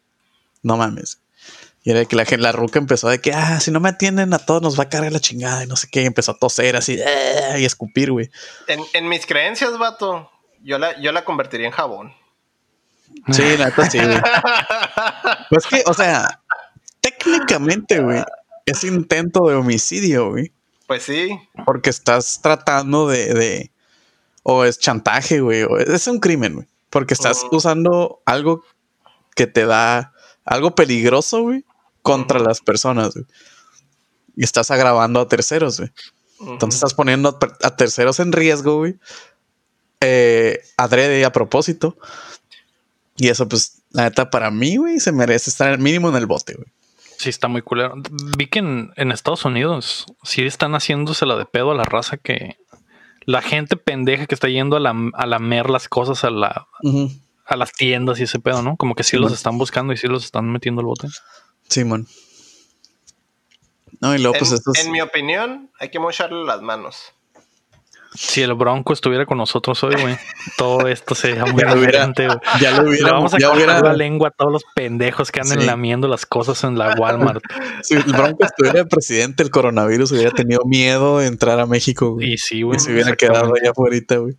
No 0.64 0.78
mames. 0.78 1.21
Y 1.84 1.90
era 1.92 2.00
de 2.00 2.06
que 2.06 2.16
la, 2.16 2.26
gen- 2.26 2.42
la 2.44 2.52
ruca 2.52 2.78
empezó 2.80 3.10
de 3.10 3.20
que, 3.20 3.34
ah, 3.34 3.60
si 3.60 3.72
no 3.72 3.80
me 3.80 3.90
atienden 3.90 4.34
a 4.34 4.40
todos 4.40 4.62
nos 4.62 4.80
va 4.80 4.84
a 4.84 4.90
cargar 4.90 5.12
la 5.12 5.20
chingada 5.20 5.64
y 5.64 5.68
no 5.68 5.76
sé 5.76 5.88
qué. 5.92 6.04
Y 6.04 6.06
empezó 6.06 6.32
a 6.32 6.38
toser 6.38 6.76
así 6.76 7.00
"Ah", 7.02 7.58
y 7.58 7.64
a 7.64 7.68
escupir, 7.68 8.12
güey. 8.12 8.30
En, 8.68 8.82
en 8.94 9.10
mis 9.10 9.26
creencias, 9.26 9.76
vato, 9.80 10.30
yo 10.62 10.78
la, 10.78 11.00
yo 11.02 11.12
la 11.12 11.26
convertiría 11.26 11.66
en 11.68 11.74
jabón. 11.74 12.14
Sí, 13.32 13.58
la 13.58 13.66
neta 13.66 13.90
sí, 13.90 13.98
güey. 13.98 14.22
Pues 15.50 15.66
que, 15.68 15.84
o 15.88 15.94
sea, 15.94 16.40
técnicamente, 17.02 18.00
güey, 18.00 18.24
es 18.66 18.84
intento 18.84 19.48
de 19.48 19.56
homicidio, 19.56 20.30
güey. 20.30 20.52
Pues 20.88 21.04
sí. 21.04 21.38
Porque 21.66 21.90
estás 21.90 22.40
tratando 22.42 23.08
de, 23.08 23.34
de- 23.34 23.72
o 24.44 24.66
es 24.66 24.80
chantaje, 24.80 25.40
güey, 25.40 25.64
o 25.64 25.78
es, 25.78 26.08
un 26.08 26.20
crimen, 26.20 26.54
güey. 26.56 26.68
Porque 26.90 27.14
estás 27.14 27.44
usando 27.52 28.22
algo 28.26 28.64
que 29.36 29.48
te 29.48 29.66
da 29.66 30.14
algo 30.46 30.76
peligroso, 30.76 31.42
güey, 31.44 31.64
contra 32.02 32.40
las 32.40 32.62
personas, 32.62 33.14
güey. 33.14 33.26
Y 34.36 34.44
estás 34.44 34.72
agravando 34.72 35.20
a 35.20 35.28
terceros, 35.28 35.80
güey. 35.80 35.92
Entonces 36.40 36.76
estás 36.76 36.94
poniendo 36.94 37.38
a, 37.62 37.76
terceros 37.76 38.20
en 38.20 38.32
riesgo, 38.32 38.78
güey. 38.78 38.96
Eh, 40.00 40.62
adrede 40.78 41.20
y 41.20 41.24
a 41.24 41.32
propósito. 41.32 41.98
Y 43.18 43.30
eso, 43.30 43.48
pues, 43.48 43.84
la 43.92 44.04
neta, 44.04 44.30
para 44.30 44.50
mí, 44.50 44.78
güey, 44.78 45.00
se 45.00 45.12
merece 45.12 45.50
estar 45.50 45.78
mínimo 45.78 46.10
en 46.10 46.16
el 46.16 46.26
bote, 46.26 46.56
güey. 46.56 46.68
Sí, 47.18 47.30
está 47.30 47.48
muy 47.48 47.62
culero. 47.62 47.94
Vi 48.36 48.48
que 48.48 48.60
en, 48.60 48.94
en 48.96 49.12
Estados 49.12 49.46
Unidos 49.46 50.08
sí 50.24 50.44
están 50.44 50.74
haciéndosela 50.74 51.36
de 51.36 51.46
pedo 51.46 51.72
a 51.72 51.76
la 51.76 51.84
raza 51.84 52.18
que 52.18 52.58
la 53.26 53.44
gente 53.44 53.78
pendeja 53.78 54.26
que 54.26 54.34
está 54.34 54.48
yendo 54.48 54.76
a 54.76 54.80
la, 54.80 54.96
a 55.14 55.26
lamer 55.28 55.70
las 55.70 55.88
cosas 55.88 56.24
a 56.24 56.32
la 56.32 56.68
a 57.46 57.56
las 57.58 57.74
tiendas 57.74 58.20
y 58.20 58.24
ese 58.24 58.40
pedo, 58.40 58.62
¿no? 58.62 58.78
Como 58.78 58.96
que 58.96 59.04
sí 59.04 59.18
los 59.18 59.34
están 59.34 59.58
buscando 59.58 59.92
y 59.92 59.98
sí 59.98 60.08
los 60.08 60.24
están 60.24 60.50
metiendo 60.52 60.80
al 60.80 60.86
bote. 60.86 61.10
Simón. 61.72 62.08
No, 64.00 64.16
y 64.16 64.20
luego, 64.20 64.36
En, 64.36 64.40
pues, 64.40 64.52
estos. 64.52 64.78
en 64.80 64.92
mi 64.92 65.02
opinión, 65.02 65.70
hay 65.80 65.90
que 65.90 66.00
mocharle 66.00 66.44
las 66.46 66.62
manos. 66.62 67.14
Si 68.14 68.42
el 68.42 68.54
Bronco 68.56 68.92
estuviera 68.92 69.26
con 69.26 69.38
nosotros 69.38 69.82
hoy, 69.86 69.96
güey, 70.02 70.18
todo 70.58 70.88
esto 70.88 71.16
sería 71.16 71.46
muy 71.46 71.62
Ya 71.62 71.68
lo 71.70 71.80
hubiera- 71.80 72.08
diferente, 72.08 72.26
güey. 72.28 72.40
Ya 72.60 72.72
lo 72.72 72.84
Le 72.84 72.90
hubiera, 72.90 73.14
vamos 73.14 73.34
a 73.34 73.38
ya 73.40 73.54
hubiera, 73.54 73.80
la 73.80 73.94
lengua 73.94 74.28
a 74.30 74.32
todos 74.32 74.52
los 74.52 74.64
pendejos 74.76 75.32
que 75.32 75.40
andan 75.40 75.62
Sí. 75.62 75.66
lamiendo 75.66 76.10
las 76.10 76.26
cosas 76.26 76.62
en 76.66 76.78
la 76.78 76.94
Walmart. 77.00 77.42
si 77.84 77.94
el 77.94 78.04
Bronco 78.04 78.44
estuviera 78.44 78.80
de 78.80 78.86
presidente, 78.86 79.44
el 79.44 79.50
coronavirus 79.50 80.12
hubiera 80.12 80.32
tenido 80.32 80.66
miedo 80.66 81.20
de 81.20 81.28
entrar 81.28 81.60
a 81.62 81.66
México, 81.66 82.12
güey. 82.16 82.34
Y 82.34 82.38
sí, 82.38 82.64
güey. 82.64 82.78
Y 82.78 82.80
se 82.82 82.92
hubiera 82.92 83.16
quedado 83.16 83.54
allá 83.56 83.72
afuera, 83.72 83.98
güey. 84.18 84.36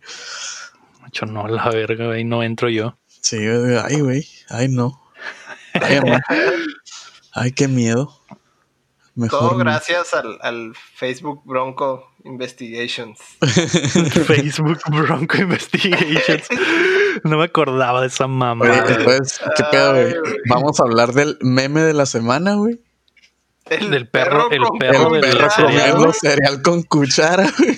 Macho, 1.01 1.25
no, 1.25 1.47
la 1.47 1.67
verga, 1.69 2.05
güey, 2.07 2.25
no 2.25 2.43
entro 2.43 2.69
yo. 2.69 2.95
Sí, 3.21 3.37
güey. 3.37 3.77
Ay, 3.83 4.01
güey. 4.01 4.27
Ay, 4.49 4.67
no. 4.67 5.01
Ay. 5.73 5.99
Ay, 7.33 7.51
qué 7.51 7.67
miedo. 7.67 8.19
Mejor. 9.15 9.39
Todo 9.39 9.57
gracias 9.57 10.13
al, 10.15 10.39
al 10.41 10.73
Facebook 10.95 11.41
Bronco 11.45 12.11
Investigations. 12.23 13.19
Facebook 14.25 14.79
Bronco 14.89 15.37
Investigations. 15.37 16.47
No 17.23 17.37
me 17.37 17.43
acordaba 17.45 18.01
de 18.01 18.07
esa 18.07 18.25
mamá. 18.27 18.65
Oye, 18.65 18.75
entonces, 18.97 19.39
¿qué 19.55 19.63
pedo, 19.71 19.91
güey? 19.93 20.15
Vamos 20.49 20.79
a 20.79 20.83
hablar 20.83 21.13
del 21.13 21.37
meme 21.41 21.81
de 21.81 21.93
la 21.93 22.07
semana, 22.07 22.55
güey. 22.55 22.81
El 23.69 23.91
Del 23.91 24.07
perro, 24.09 24.49
el 24.49 24.59
con- 24.63 24.79
perro 24.79 25.15
el 25.15 25.21
del 25.21 25.31
perro 25.37 25.49
cereal. 25.51 25.91
comiendo 25.91 26.13
cereal 26.13 26.61
con 26.63 26.81
cuchara, 26.81 27.47
güey. 27.59 27.77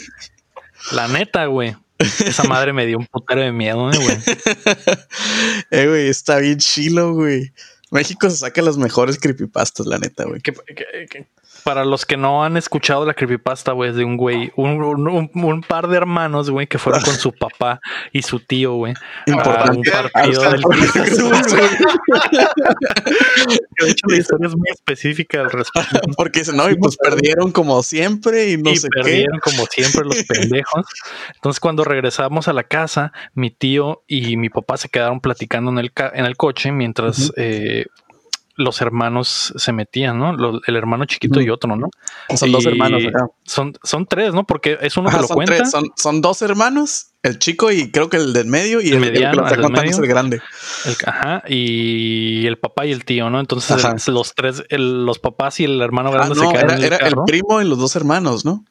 La 0.94 1.10
neta, 1.10 1.48
güey. 1.48 1.76
Esa 2.00 2.46
madre 2.46 2.72
me 2.72 2.86
dio 2.86 2.98
un 2.98 3.08
putero 3.08 3.42
de 3.42 3.52
miedo, 3.52 3.92
eh, 3.92 3.98
güey. 4.02 4.18
Eh, 5.72 5.88
güey, 5.88 6.08
está 6.08 6.38
bien 6.38 6.58
chilo, 6.58 7.14
güey. 7.14 7.52
México 7.96 8.30
se 8.30 8.38
saca 8.38 8.62
las 8.62 8.78
mejores 8.78 9.18
creepypastas, 9.20 9.86
la 9.88 9.98
neta, 9.98 10.26
güey. 10.26 10.42
Que- 10.42 10.54
que- 10.54 11.08
que- 11.10 11.26
para 11.66 11.84
los 11.84 12.06
que 12.06 12.16
no 12.16 12.46
han 12.46 12.56
escuchado 12.58 13.06
la 13.06 13.14
creepypasta, 13.16 13.72
güey, 13.74 13.90
es 13.90 13.96
de 13.98 14.06
un 14.06 14.16
güey, 14.18 14.52
un, 14.56 14.82
un- 14.82 15.08
un- 15.10 15.32
un 15.34 15.62
par 15.62 15.88
de 15.88 15.98
hermanos, 15.98 16.50
güey, 16.52 16.68
que 16.68 16.78
fueron 16.78 17.02
con 17.02 17.16
su 17.16 17.32
papá 17.38 17.80
y 18.14 18.22
su 18.22 18.40
tío, 18.40 18.76
güey, 18.76 18.94
a 18.94 18.98
un 19.28 19.34
Importante. 19.34 19.92
partido 19.92 20.42
del. 20.52 20.62
De 23.80 23.90
hecho, 23.90 24.08
la 24.08 24.18
historia 24.18 24.48
es 24.48 24.56
muy 24.56 24.70
específica 24.72 25.42
al 25.42 25.52
respecto. 25.52 26.00
Porque 26.16 26.44
no, 26.54 26.70
y 26.70 26.76
pues 26.76 26.98
perdieron 26.98 27.52
como 27.52 27.82
siempre 27.84 28.52
y 28.52 28.58
no 28.58 28.72
y 28.72 28.78
sé 28.78 28.88
perdieron 28.90 29.40
como 29.40 29.66
siempre 29.66 30.04
los 30.06 30.24
pendejos. 30.24 30.86
Entonces, 31.36 31.60
cuando 31.60 31.84
regresamos 31.84 32.48
a 32.48 32.54
la 32.54 32.64
casa, 32.64 33.12
mi 33.34 33.52
tío 33.52 34.04
y 34.08 34.38
mi 34.38 34.50
papá 34.50 34.78
se 34.78 34.90
quedaron 34.90 35.20
platicando 35.20 35.72
en 35.72 35.80
el, 35.80 35.92
ca- 35.92 36.12
en 36.14 36.26
el 36.26 36.38
coche 36.38 36.72
mientras 36.72 37.32
eh, 37.38 37.86
los 38.58 38.80
hermanos 38.82 39.54
se 39.58 39.74
metían, 39.74 40.18
¿no? 40.18 40.60
El 40.66 40.76
hermano 40.76 41.06
chiquito 41.06 41.42
y 41.42 41.50
otro, 41.50 41.76
¿no? 41.76 41.90
Son 42.36 42.52
dos 42.52 42.66
hermanos, 42.66 43.04
acá. 43.06 43.28
Son, 43.44 43.74
son 43.84 44.06
tres, 44.06 44.34
¿no? 44.34 44.46
Porque 44.46 44.78
es 44.82 44.96
uno 44.98 45.10
Ajá, 45.10 45.18
que 45.18 45.22
lo 45.24 45.28
son, 45.28 45.36
cuenta. 45.36 45.56
tres, 45.58 45.72
son, 45.72 45.84
son 45.98 46.22
dos 46.22 46.42
hermanos, 46.42 47.08
el 47.22 47.38
chico 47.40 47.72
y 47.72 47.92
creo 47.92 48.10
que 48.10 48.18
el 48.18 48.32
del 48.34 48.46
medio 48.48 48.80
y 48.82 48.88
El 48.90 48.94
el, 48.96 49.04
el 49.04 49.04
que 49.04 49.12
mediano, 49.12 49.36
lo 49.42 49.48
está 49.48 49.56
el 49.62 49.72
medio. 49.72 49.98
grande. 50.02 50.42
el- 50.86 50.96
ajá, 51.06 51.44
y 51.48 52.46
el 52.48 52.58
papá 52.58 52.86
y 52.86 52.92
el 52.92 53.04
tío, 53.04 53.30
¿no? 53.30 53.40
Entonces 53.40 53.84
Ajá. 53.84 53.96
los 54.08 54.34
tres, 54.36 54.64
el- 54.70 55.06
los 55.06 55.20
papás 55.20 55.60
y 55.60 55.66
el 55.66 55.82
hermano 55.82 56.10
Ah, 56.10 56.14
grande 56.14 56.36
se 56.36 56.42
quedaron 56.48 56.64
era, 56.72 56.74
en 56.78 56.80
el 56.80 56.94
era 56.94 57.08
el 57.08 57.16
primo 57.26 57.62
y 57.62 57.66
los 57.68 57.78
dos 57.78 57.96
hermanos, 57.96 58.46
¿no? 58.46 58.64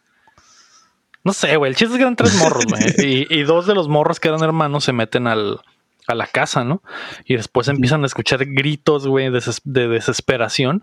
No 1.24 1.32
sé, 1.32 1.56
güey. 1.56 1.70
El 1.70 1.76
chiste 1.76 1.94
es 1.94 1.96
que 1.98 2.02
eran 2.02 2.16
tres 2.16 2.34
morros, 2.36 2.64
güey. 2.66 2.82
Y, 3.28 3.34
y 3.34 3.42
dos 3.44 3.66
de 3.66 3.74
los 3.74 3.88
morros 3.88 4.20
que 4.20 4.28
eran 4.28 4.42
hermanos 4.42 4.84
se 4.84 4.92
meten 4.92 5.26
al, 5.26 5.60
a 6.06 6.14
la 6.14 6.26
casa, 6.26 6.64
¿no? 6.64 6.82
Y 7.24 7.34
después 7.36 7.68
empiezan 7.68 8.02
a 8.02 8.06
escuchar 8.06 8.44
gritos, 8.46 9.06
güey, 9.06 9.30
de 9.30 9.88
desesperación. 9.88 10.80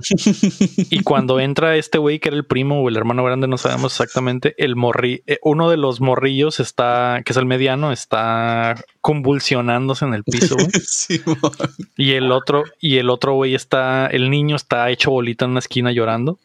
Y 0.90 1.02
cuando 1.04 1.40
entra 1.40 1.76
este 1.76 1.98
güey, 1.98 2.20
que 2.20 2.30
era 2.30 2.38
el 2.38 2.46
primo 2.46 2.82
o 2.82 2.90
el 2.90 2.98
hermano 2.98 3.24
grande, 3.24 3.48
no 3.48 3.58
sabemos 3.58 3.94
exactamente, 3.94 4.56
el 4.58 4.76
morri, 4.76 5.24
eh, 5.28 5.38
uno 5.44 5.70
de 5.70 5.78
los 5.78 6.02
morrillos 6.02 6.60
está, 6.60 7.22
que 7.24 7.34
es 7.34 7.38
el 7.38 7.46
mediano, 7.46 7.92
está 7.92 8.76
convulsionándose 9.02 10.06
en 10.06 10.14
el 10.14 10.24
piso, 10.24 10.56
güey. 10.56 10.70
sí, 10.88 11.22
mo- 11.26 11.52
Y 11.98 12.14
el 12.14 12.32
otro, 12.32 12.64
y 12.80 12.98
el 12.98 13.10
otro 13.10 13.34
güey 13.34 13.54
está, 13.56 14.08
el 14.08 14.30
niño 14.30 14.56
está 14.56 14.90
hecho 14.90 15.12
bolita 15.12 15.46
en 15.46 15.52
una 15.52 15.60
esquina 15.60 15.92
llorando. 15.92 16.40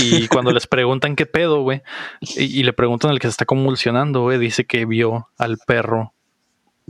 Y 0.00 0.26
cuando 0.28 0.52
les 0.52 0.66
preguntan 0.66 1.14
qué 1.16 1.26
pedo, 1.26 1.62
güey, 1.62 1.82
y, 2.20 2.44
y 2.44 2.62
le 2.64 2.72
preguntan 2.72 3.10
al 3.12 3.18
que 3.20 3.28
se 3.28 3.32
está 3.32 3.44
convulsionando, 3.44 4.22
güey, 4.22 4.38
dice 4.38 4.64
que 4.64 4.84
vio 4.84 5.28
al 5.38 5.58
perro 5.66 6.12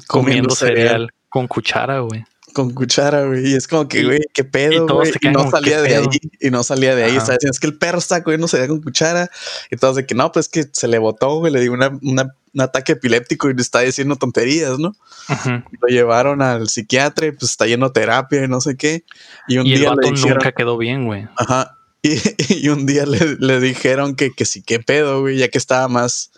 comiendo, 0.07 0.55
cereal, 0.55 1.11
con 1.29 1.47
cuchara, 1.49 2.01
güey. 2.01 2.25
con 2.55 2.71
cuchara, 2.73 3.25
güey. 3.27 3.51
Y 3.51 3.55
es 3.55 3.69
como 3.69 3.87
que, 3.89 4.03
güey, 4.05 4.21
qué 4.33 4.43
pedo, 4.45 4.87
güey. 4.87 5.13
Y 5.21 5.29
no 5.29 5.51
salía 5.51 5.77
¿qué 5.77 5.83
de 5.83 5.89
pedo? 5.89 6.11
ahí. 6.11 6.19
Y 6.41 6.51
no 6.51 6.63
salía 6.63 6.95
de 6.95 7.05
ahí. 7.05 7.11
Ajá. 7.11 7.19
Estaba 7.19 7.37
diciendo, 7.37 7.53
es 7.53 7.61
que 7.61 7.67
el 7.67 7.77
perro 7.79 7.99
está 7.99 8.23
comiendo 8.23 8.49
cereal 8.49 8.69
con 8.71 8.81
cuchara. 8.83 9.31
Y 9.71 9.77
todos 9.77 9.97
de 9.97 10.07
que 10.07 10.15
no, 10.15 10.33
pues 10.33 10.49
que 10.49 10.65
se 10.73 10.89
le 10.89 10.99
botó, 10.99 11.37
güey. 11.39 11.53
Le 11.53 11.61
dio 11.61 11.73
una, 11.73 11.89
una- 12.03 12.35
un 12.55 12.61
ataque 12.63 12.93
epiléptico 12.93 13.51
y 13.51 13.55
le 13.55 13.61
está 13.61 13.81
diciendo 13.81 14.17
tonterías, 14.17 14.79
¿no? 14.79 14.95
Ujú. 15.29 15.51
Lo 15.83 15.89
llevaron 15.89 16.41
al 16.41 16.71
psiquiatra 16.71 17.27
y 17.27 17.33
pues 17.33 17.51
está 17.51 17.67
lleno 17.67 17.89
de 17.89 17.93
terapia 17.93 18.45
y 18.45 18.49
no 18.49 18.63
sé 18.63 18.77
qué. 18.79 19.05
Y 19.47 19.59
un 19.59 19.67
Y 19.67 19.75
el 19.75 19.81
día 19.81 19.91
vato 19.91 20.01
le 20.01 20.11
dijeron, 20.13 20.39
nunca 20.39 20.53
quedó 20.53 20.79
bien, 20.79 21.05
güey. 21.05 21.29
Ajá. 21.37 21.77
Y, 22.01 22.15
y 22.49 22.69
un 22.71 22.87
día 22.87 23.05
le, 23.05 23.37
le 23.39 23.61
dijeron 23.61 24.17
que, 24.17 24.31
que 24.33 24.47
sí, 24.47 24.63
qué 24.63 24.81
pedo, 24.81 25.21
güey, 25.21 25.37
ya 25.37 25.49
que 25.49 25.59
estaba 25.59 25.89
más, 25.89 26.31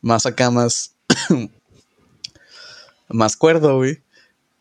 más 0.00 0.26
acá, 0.26 0.50
más, 0.50 0.96
más 3.08 3.36
cuerdo, 3.36 3.76
güey. 3.76 4.02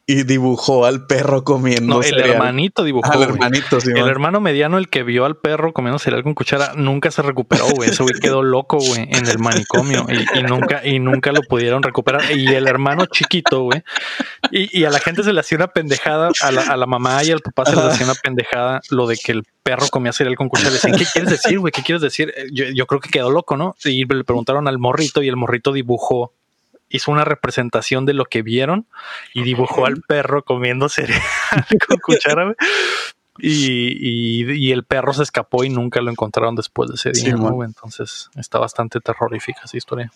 Y 0.06 0.24
dibujó 0.24 0.86
al 0.86 1.08
perro 1.08 1.46
comiendo. 1.46 1.96
No, 1.96 2.02
el 2.02 2.10
cereal. 2.10 2.32
hermanito 2.32 2.84
dibujó. 2.84 3.10
Güey. 3.14 3.24
hermanito, 3.30 3.80
sí. 3.80 3.88
El 3.90 4.02
man. 4.02 4.10
hermano 4.10 4.42
mediano, 4.42 4.78
el 4.78 4.90
que 4.90 5.02
vio 5.04 5.24
al 5.24 5.38
perro 5.38 5.72
comiendo 5.72 5.98
cereal 5.98 6.24
con 6.24 6.34
cuchara, 6.34 6.74
nunca 6.76 7.10
se 7.10 7.22
recuperó, 7.22 7.68
güey. 7.70 7.90
Ese 7.90 8.04
güey 8.04 8.16
quedó 8.20 8.44
loco, 8.44 8.80
güey, 8.80 9.08
en 9.10 9.26
el 9.28 9.40
manicomio 9.40 10.06
y, 10.10 10.40
y 10.40 10.44
nunca, 10.44 10.86
y 10.86 11.00
nunca 11.00 11.32
lo 11.32 11.42
pudieron 11.44 11.84
recuperar. 11.84 12.22
Y 12.32 12.48
el 12.48 12.68
hermano 12.68 13.06
chiquito, 13.06 13.62
güey. 13.64 13.82
Y, 14.52 14.78
y 14.78 14.84
a 14.84 14.90
la 14.90 15.00
gente 15.00 15.24
se 15.24 15.32
le 15.32 15.40
hacía 15.40 15.58
una 15.58 15.68
pendejada, 15.68 16.32
a 16.42 16.52
la, 16.52 16.64
a 16.64 16.76
la 16.76 16.86
mamá 16.86 17.24
y 17.24 17.32
al 17.32 17.40
papá 17.40 17.66
se 17.66 17.76
les 17.78 17.86
hacía 17.86 18.06
una 18.06 18.16
pendejada 18.16 18.82
lo 18.90 19.08
de 19.08 19.16
que 19.16 19.32
el 19.32 19.44
perro 19.64 19.88
comía 19.88 20.12
cereal 20.12 20.36
con 20.36 20.50
cuchara. 20.50 20.72
Le 20.72 20.76
decían, 20.76 20.98
¿qué 20.98 21.06
quieres 21.06 21.32
decir, 21.32 21.60
güey? 21.60 21.72
¿Qué 21.72 21.82
quieres 21.82 22.02
decir? 22.02 22.34
Eh, 22.36 22.48
Yo, 22.52 22.66
yo 22.76 22.88
creo 22.88 23.00
que 23.00 23.10
quedó 23.10 23.32
loco, 23.32 23.56
¿no? 23.56 23.76
Y 23.86 24.04
le 24.04 24.26
preguntaron 24.26 24.68
al 24.68 24.80
morrito 24.80 25.24
y 25.24 25.30
el 25.30 25.38
morrito 25.38 25.72
dibujó. 25.72 26.34
Hizo 26.94 27.12
una 27.12 27.26
representación 27.26 28.06
de 28.06 28.14
lo 28.14 28.24
que 28.26 28.42
vieron 28.44 28.86
y 29.34 29.44
dibujó 29.44 29.86
al 29.86 30.02
perro 30.02 30.44
comiendo 30.46 30.88
cereal 30.88 31.20
con 31.88 31.98
cuchara. 31.98 32.56
Y, 33.40 34.44
y- 34.44 34.52
y 34.68 34.72
el 34.72 34.84
perro 34.86 35.12
se 35.12 35.24
escapó 35.24 35.64
y 35.64 35.70
nunca 35.70 36.00
lo 36.02 36.12
encontraron 36.12 36.56
después 36.56 36.90
de 36.90 36.96
ese 36.96 37.12
día, 37.12 37.36
Sí. 37.36 37.44
Entonces 37.66 38.30
está 38.36 38.60
bastante 38.60 39.00
terrorífica 39.02 39.62
esa 39.66 39.76
historia. 39.76 40.12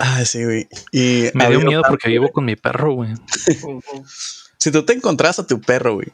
Ah, 0.00 0.24
sí, 0.24 0.44
güey. 0.44 0.66
Y 0.92 1.26
Me 1.34 1.48
dio 1.50 1.60
miedo 1.60 1.82
porque 1.88 2.08
vivo 2.08 2.30
con 2.30 2.44
mi 2.44 2.56
perro, 2.56 2.92
güey. 2.94 3.10
Si 4.58 4.72
tú 4.72 4.82
te 4.84 4.94
encontrás 4.94 5.38
a 5.38 5.46
tu 5.46 5.60
perro, 5.60 5.94
güey, 5.96 6.08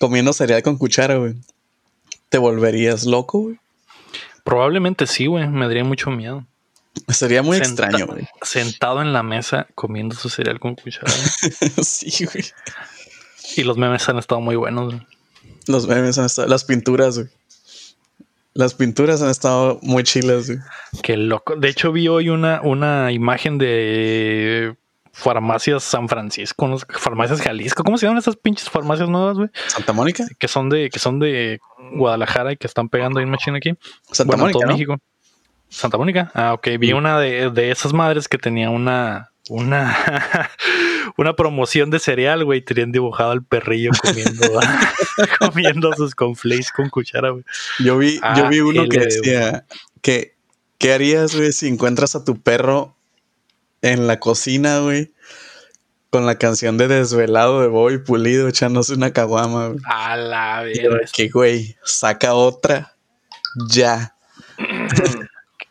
comiendo 0.00 0.32
cereal 0.32 0.62
con 0.62 0.78
cuchara, 0.78 1.16
güey, 1.16 1.34
¿te 2.30 2.38
volverías 2.38 3.04
loco, 3.04 3.40
güey? 3.40 3.60
Probablemente 4.42 5.06
sí, 5.06 5.26
güey. 5.26 5.46
Me 5.48 5.66
daría 5.66 5.84
mucho 5.84 6.10
miedo. 6.10 6.46
Sería 7.08 7.42
muy 7.42 7.58
Senta- 7.58 7.84
extraño, 7.86 8.06
güey. 8.06 8.28
Sentado 8.42 9.00
en 9.02 9.12
la 9.12 9.22
mesa 9.22 9.66
comiendo 9.74 10.14
su 10.16 10.28
cereal 10.28 10.58
con 10.60 10.74
cuchara. 10.74 11.10
sí, 11.82 12.24
güey. 12.26 12.44
y 13.56 13.62
los 13.64 13.76
memes 13.76 14.08
han 14.08 14.18
estado 14.18 14.40
muy 14.40 14.56
buenos. 14.56 14.94
güey. 14.94 15.06
Los 15.66 15.86
memes 15.86 16.18
han 16.18 16.26
estado, 16.26 16.48
las 16.48 16.64
pinturas, 16.64 17.18
güey. 17.18 17.28
Las 18.52 18.74
pinturas 18.74 19.22
han 19.22 19.30
estado 19.30 19.78
muy 19.82 20.02
chilas, 20.02 20.46
güey. 20.48 20.58
Qué 21.02 21.16
loco. 21.16 21.54
De 21.56 21.68
hecho, 21.68 21.92
vi 21.92 22.08
hoy 22.08 22.28
una, 22.28 22.60
una 22.62 23.12
imagen 23.12 23.58
de 23.58 24.76
farmacias 25.12 25.82
San 25.84 26.08
Francisco, 26.08 26.66
¿no? 26.66 26.78
farmacias 26.78 27.40
Jalisco. 27.40 27.84
¿Cómo 27.84 27.98
se 27.98 28.06
llaman 28.06 28.18
esas 28.18 28.36
pinches 28.36 28.68
farmacias 28.68 29.08
nuevas, 29.08 29.36
güey? 29.36 29.48
Santa 29.68 29.92
Mónica. 29.92 30.26
Que 30.38 30.48
son 30.48 30.68
de, 30.68 30.90
que 30.90 30.98
son 30.98 31.20
de 31.20 31.60
Guadalajara 31.94 32.52
y 32.52 32.56
que 32.56 32.66
están 32.66 32.88
pegando 32.88 33.18
ahí 33.20 33.24
en 33.24 33.30
machine 33.30 33.56
aquí. 33.58 33.74
Santa 34.10 34.36
bueno, 34.36 34.46
en 34.46 34.52
todo 34.52 34.62
Mónica, 34.66 34.66
¿no? 34.66 34.72
México. 34.96 35.09
Santa 35.70 35.96
Mónica. 35.96 36.30
Ah, 36.34 36.52
ok. 36.52 36.68
Vi 36.78 36.92
una 36.92 37.18
de, 37.18 37.50
de 37.50 37.70
esas 37.70 37.92
madres 37.92 38.28
que 38.28 38.36
tenía 38.38 38.70
una, 38.70 39.30
una, 39.48 39.96
una 41.16 41.34
promoción 41.34 41.90
de 41.90 41.98
cereal, 41.98 42.44
güey. 42.44 42.60
Tenían 42.60 42.92
dibujado 42.92 43.30
al 43.30 43.42
perrillo 43.42 43.90
comiendo, 44.02 44.60
comiendo 45.38 45.92
sus 45.94 46.14
conflakes 46.14 46.68
con 46.74 46.90
cuchara, 46.90 47.30
güey. 47.30 47.44
Yo 47.78 47.96
vi, 47.98 48.18
Ah, 48.22 48.34
yo 48.36 48.48
vi 48.48 48.60
uno 48.60 48.88
que 48.88 48.98
decía 48.98 49.64
que 50.02 50.34
¿qué 50.78 50.92
harías, 50.92 51.34
güey, 51.36 51.52
si 51.52 51.68
encuentras 51.68 52.14
a 52.16 52.24
tu 52.24 52.40
perro 52.40 52.96
en 53.82 54.06
la 54.06 54.18
cocina, 54.18 54.80
güey? 54.80 55.12
Con 56.10 56.26
la 56.26 56.36
canción 56.38 56.76
de 56.76 56.88
Desvelado 56.88 57.60
de 57.60 57.68
Bobby 57.68 57.98
Pulido 57.98 58.48
echándose 58.48 58.94
una 58.94 59.12
caguama, 59.12 59.68
güey. 59.68 59.78
A 59.84 60.16
la 60.16 60.62
verga. 60.62 61.06
que, 61.12 61.28
güey, 61.28 61.76
saca 61.84 62.34
otra 62.34 62.96
ya. 63.68 64.16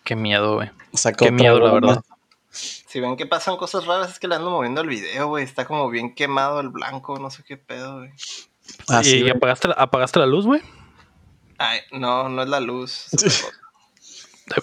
Qué 0.10 0.16
miedo, 0.16 0.56
güey. 0.56 0.72
Qué 1.20 1.32
miedo, 1.32 1.60
la 1.60 1.72
verdad. 1.72 2.04
Si 2.50 3.00
ven 3.00 3.16
que 3.16 3.28
pasan 3.28 3.58
cosas 3.58 3.86
raras, 3.86 4.10
es 4.10 4.18
que 4.18 4.28
le 4.28 4.34
ando 4.34 4.50
moviendo 4.50 4.82
el 4.82 4.88
video, 4.88 5.28
güey. 5.28 5.44
Está 5.44 5.66
como 5.66 5.88
bien 5.92 6.16
quemado 6.16 6.60
el 6.62 6.70
blanco, 6.70 7.20
no 7.20 7.30
sé 7.30 7.44
qué 7.44 7.58
pedo, 7.58 7.98
güey. 8.00 8.10
Ah, 8.88 9.04
sí, 9.04 9.18
¿Y 9.18 9.22
güey. 9.22 9.34
apagaste, 9.38 9.68
la- 9.68 9.76
apagaste 9.76 10.18
la 10.18 10.26
luz, 10.26 10.48
güey? 10.48 10.62
Ay, 11.60 11.82
no, 11.92 12.28
no 12.28 12.42
es 12.42 12.50
la 12.50 12.60
luz. 12.60 13.06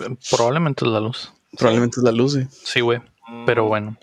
Eh, 0.00 0.16
Probablemente 0.32 0.84
es 0.84 0.90
la 0.90 0.98
luz. 0.98 1.32
Probablemente 1.56 2.00
es 2.00 2.02
la 2.02 2.10
luz, 2.10 2.34
güey. 2.34 2.48
Sí, 2.50 2.80
güey. 2.80 2.98
Mm, 3.28 3.44
Pero 3.44 3.66
bueno. 3.68 3.96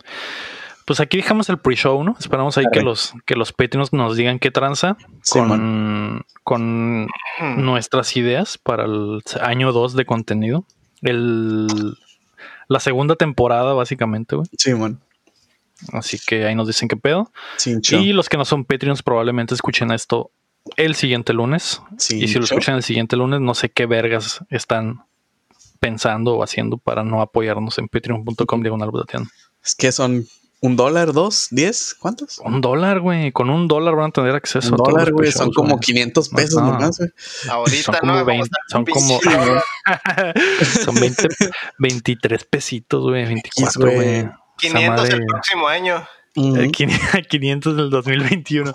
Pues 0.86 1.02
aquí 1.02 1.18
dejamos 1.18 1.50
el 1.50 1.58
pre-show, 1.58 2.02
¿no? 2.06 2.16
Esperamos 2.18 2.58
ahí 2.58 2.64
que 2.72 2.82
los, 2.82 3.14
que 3.26 3.36
los 3.36 3.52
Patreons 3.52 3.92
nos 3.92 4.16
digan 4.16 4.40
qué 4.40 4.50
tranza 4.50 4.96
Sí, 5.24 5.40
con, 5.40 6.26
con 6.44 7.08
nuestras 7.58 8.16
ideas 8.16 8.58
para 8.58 8.86
el 8.86 9.22
año 9.42 9.74
2 9.74 9.94
de 9.96 10.06
contenido. 10.06 10.66
El, 11.04 11.68
la 12.68 12.80
segunda 12.80 13.16
temporada, 13.16 13.74
básicamente, 13.74 14.36
güey. 14.36 14.48
Sí, 14.58 14.74
man. 14.74 15.00
Así 15.92 16.18
que 16.18 16.46
ahí 16.46 16.56
nos 16.56 16.68
dicen 16.68 16.88
qué 16.88 16.96
pedo. 16.96 17.32
Y 17.92 18.14
los 18.14 18.30
que 18.30 18.38
no 18.38 18.46
son 18.46 18.66
Patreons 18.66 19.04
probablemente 19.04 19.54
escuchen 19.54 19.92
esto 19.92 20.32
el 20.78 20.96
siguiente 20.96 21.34
lunes. 21.34 21.82
Y 22.10 22.28
si 22.28 22.36
lo 22.36 22.46
escuchan 22.46 22.76
el 22.76 22.84
siguiente 22.84 23.16
lunes, 23.16 23.42
no 23.42 23.54
sé 23.54 23.70
qué 23.70 23.86
vergas 23.86 24.42
están 24.50 25.04
pensando 25.80 26.36
o 26.36 26.44
haciendo 26.44 26.78
para 26.78 27.04
no 27.04 27.22
apoyarnos 27.22 27.78
en 27.78 27.90
patreon.com 27.90 28.62
diagonal. 28.62 28.90
Es 29.64 29.76
que 29.76 29.92
son 29.92 30.26
¿Un 30.66 30.78
dólar, 30.78 31.12
dos, 31.12 31.50
diez? 31.52 31.94
¿Cuántos? 32.00 32.40
Un 32.40 32.62
dólar, 32.62 33.02
güey. 33.02 33.34
Con 33.34 33.50
un 33.50 33.68
dólar 33.68 33.96
van 33.98 34.10
a 34.10 34.12
tener 34.14 34.34
acceso 34.34 34.70
Un 34.70 34.74
a 34.76 34.78
todos 34.78 34.90
dólar, 34.94 35.08
los 35.10 35.18
güey. 35.18 35.32
Son 35.34 35.52
como 35.52 35.72
güey. 35.72 35.80
500 35.82 36.30
pesos 36.30 36.62
Ajá. 36.62 36.72
nomás, 36.72 36.98
güey. 36.98 37.10
Ahorita 37.50 37.84
Son 37.84 37.96
como 38.00 38.14
no, 38.14 38.26
20, 38.26 38.50
son 38.70 38.86
como 38.86 39.20
son 40.86 40.96
20, 40.96 41.28
23 41.80 42.44
pesitos, 42.46 43.04
güey, 43.04 43.26
24, 43.26 43.82
güey. 43.82 43.96
güey. 43.96 44.18
Esa 44.20 44.38
500 44.58 44.90
madre, 44.98 45.16
el 45.18 45.26
próximo 45.26 45.68
año. 45.68 46.08
Ujú. 46.36 46.56
eh, 46.58 46.72
500 47.30 47.76
del 47.78 47.90
2021. 47.90 48.72
No, 48.72 48.74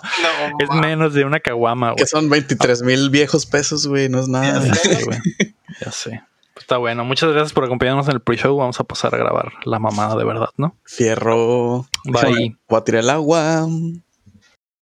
Es 0.59 0.69
menos 0.79 1.13
de 1.15 1.25
una 1.25 1.39
caguama, 1.39 1.89
Que 1.95 2.03
güey. 2.03 2.07
son 2.07 2.29
23 2.29 2.83
mil 2.83 3.09
viejos 3.09 3.47
pesos, 3.47 3.87
güey. 3.87 4.09
No 4.09 4.19
es 4.19 4.27
nada. 4.27 4.63
Ya 4.63 4.75
sé, 4.75 5.03
güey. 5.05 5.19
Ya 5.83 5.91
sé. 5.91 6.21
Está 6.59 6.77
bueno. 6.77 7.03
Muchas 7.05 7.31
gracias 7.31 7.53
por 7.53 7.63
acompañarnos 7.63 8.07
en 8.07 8.13
el 8.13 8.21
pre-show. 8.21 8.55
Vamos 8.55 8.79
a 8.79 8.83
pasar 8.83 9.15
a 9.15 9.17
grabar 9.17 9.53
la 9.65 9.79
mamada 9.79 10.15
de 10.15 10.25
verdad, 10.25 10.49
¿no? 10.57 10.75
Fierro. 10.83 11.85
Bye. 12.05 12.57
Voy 12.67 12.77
a 12.77 12.83
tirar 12.83 13.03
el 13.03 13.09
agua. 13.09 13.67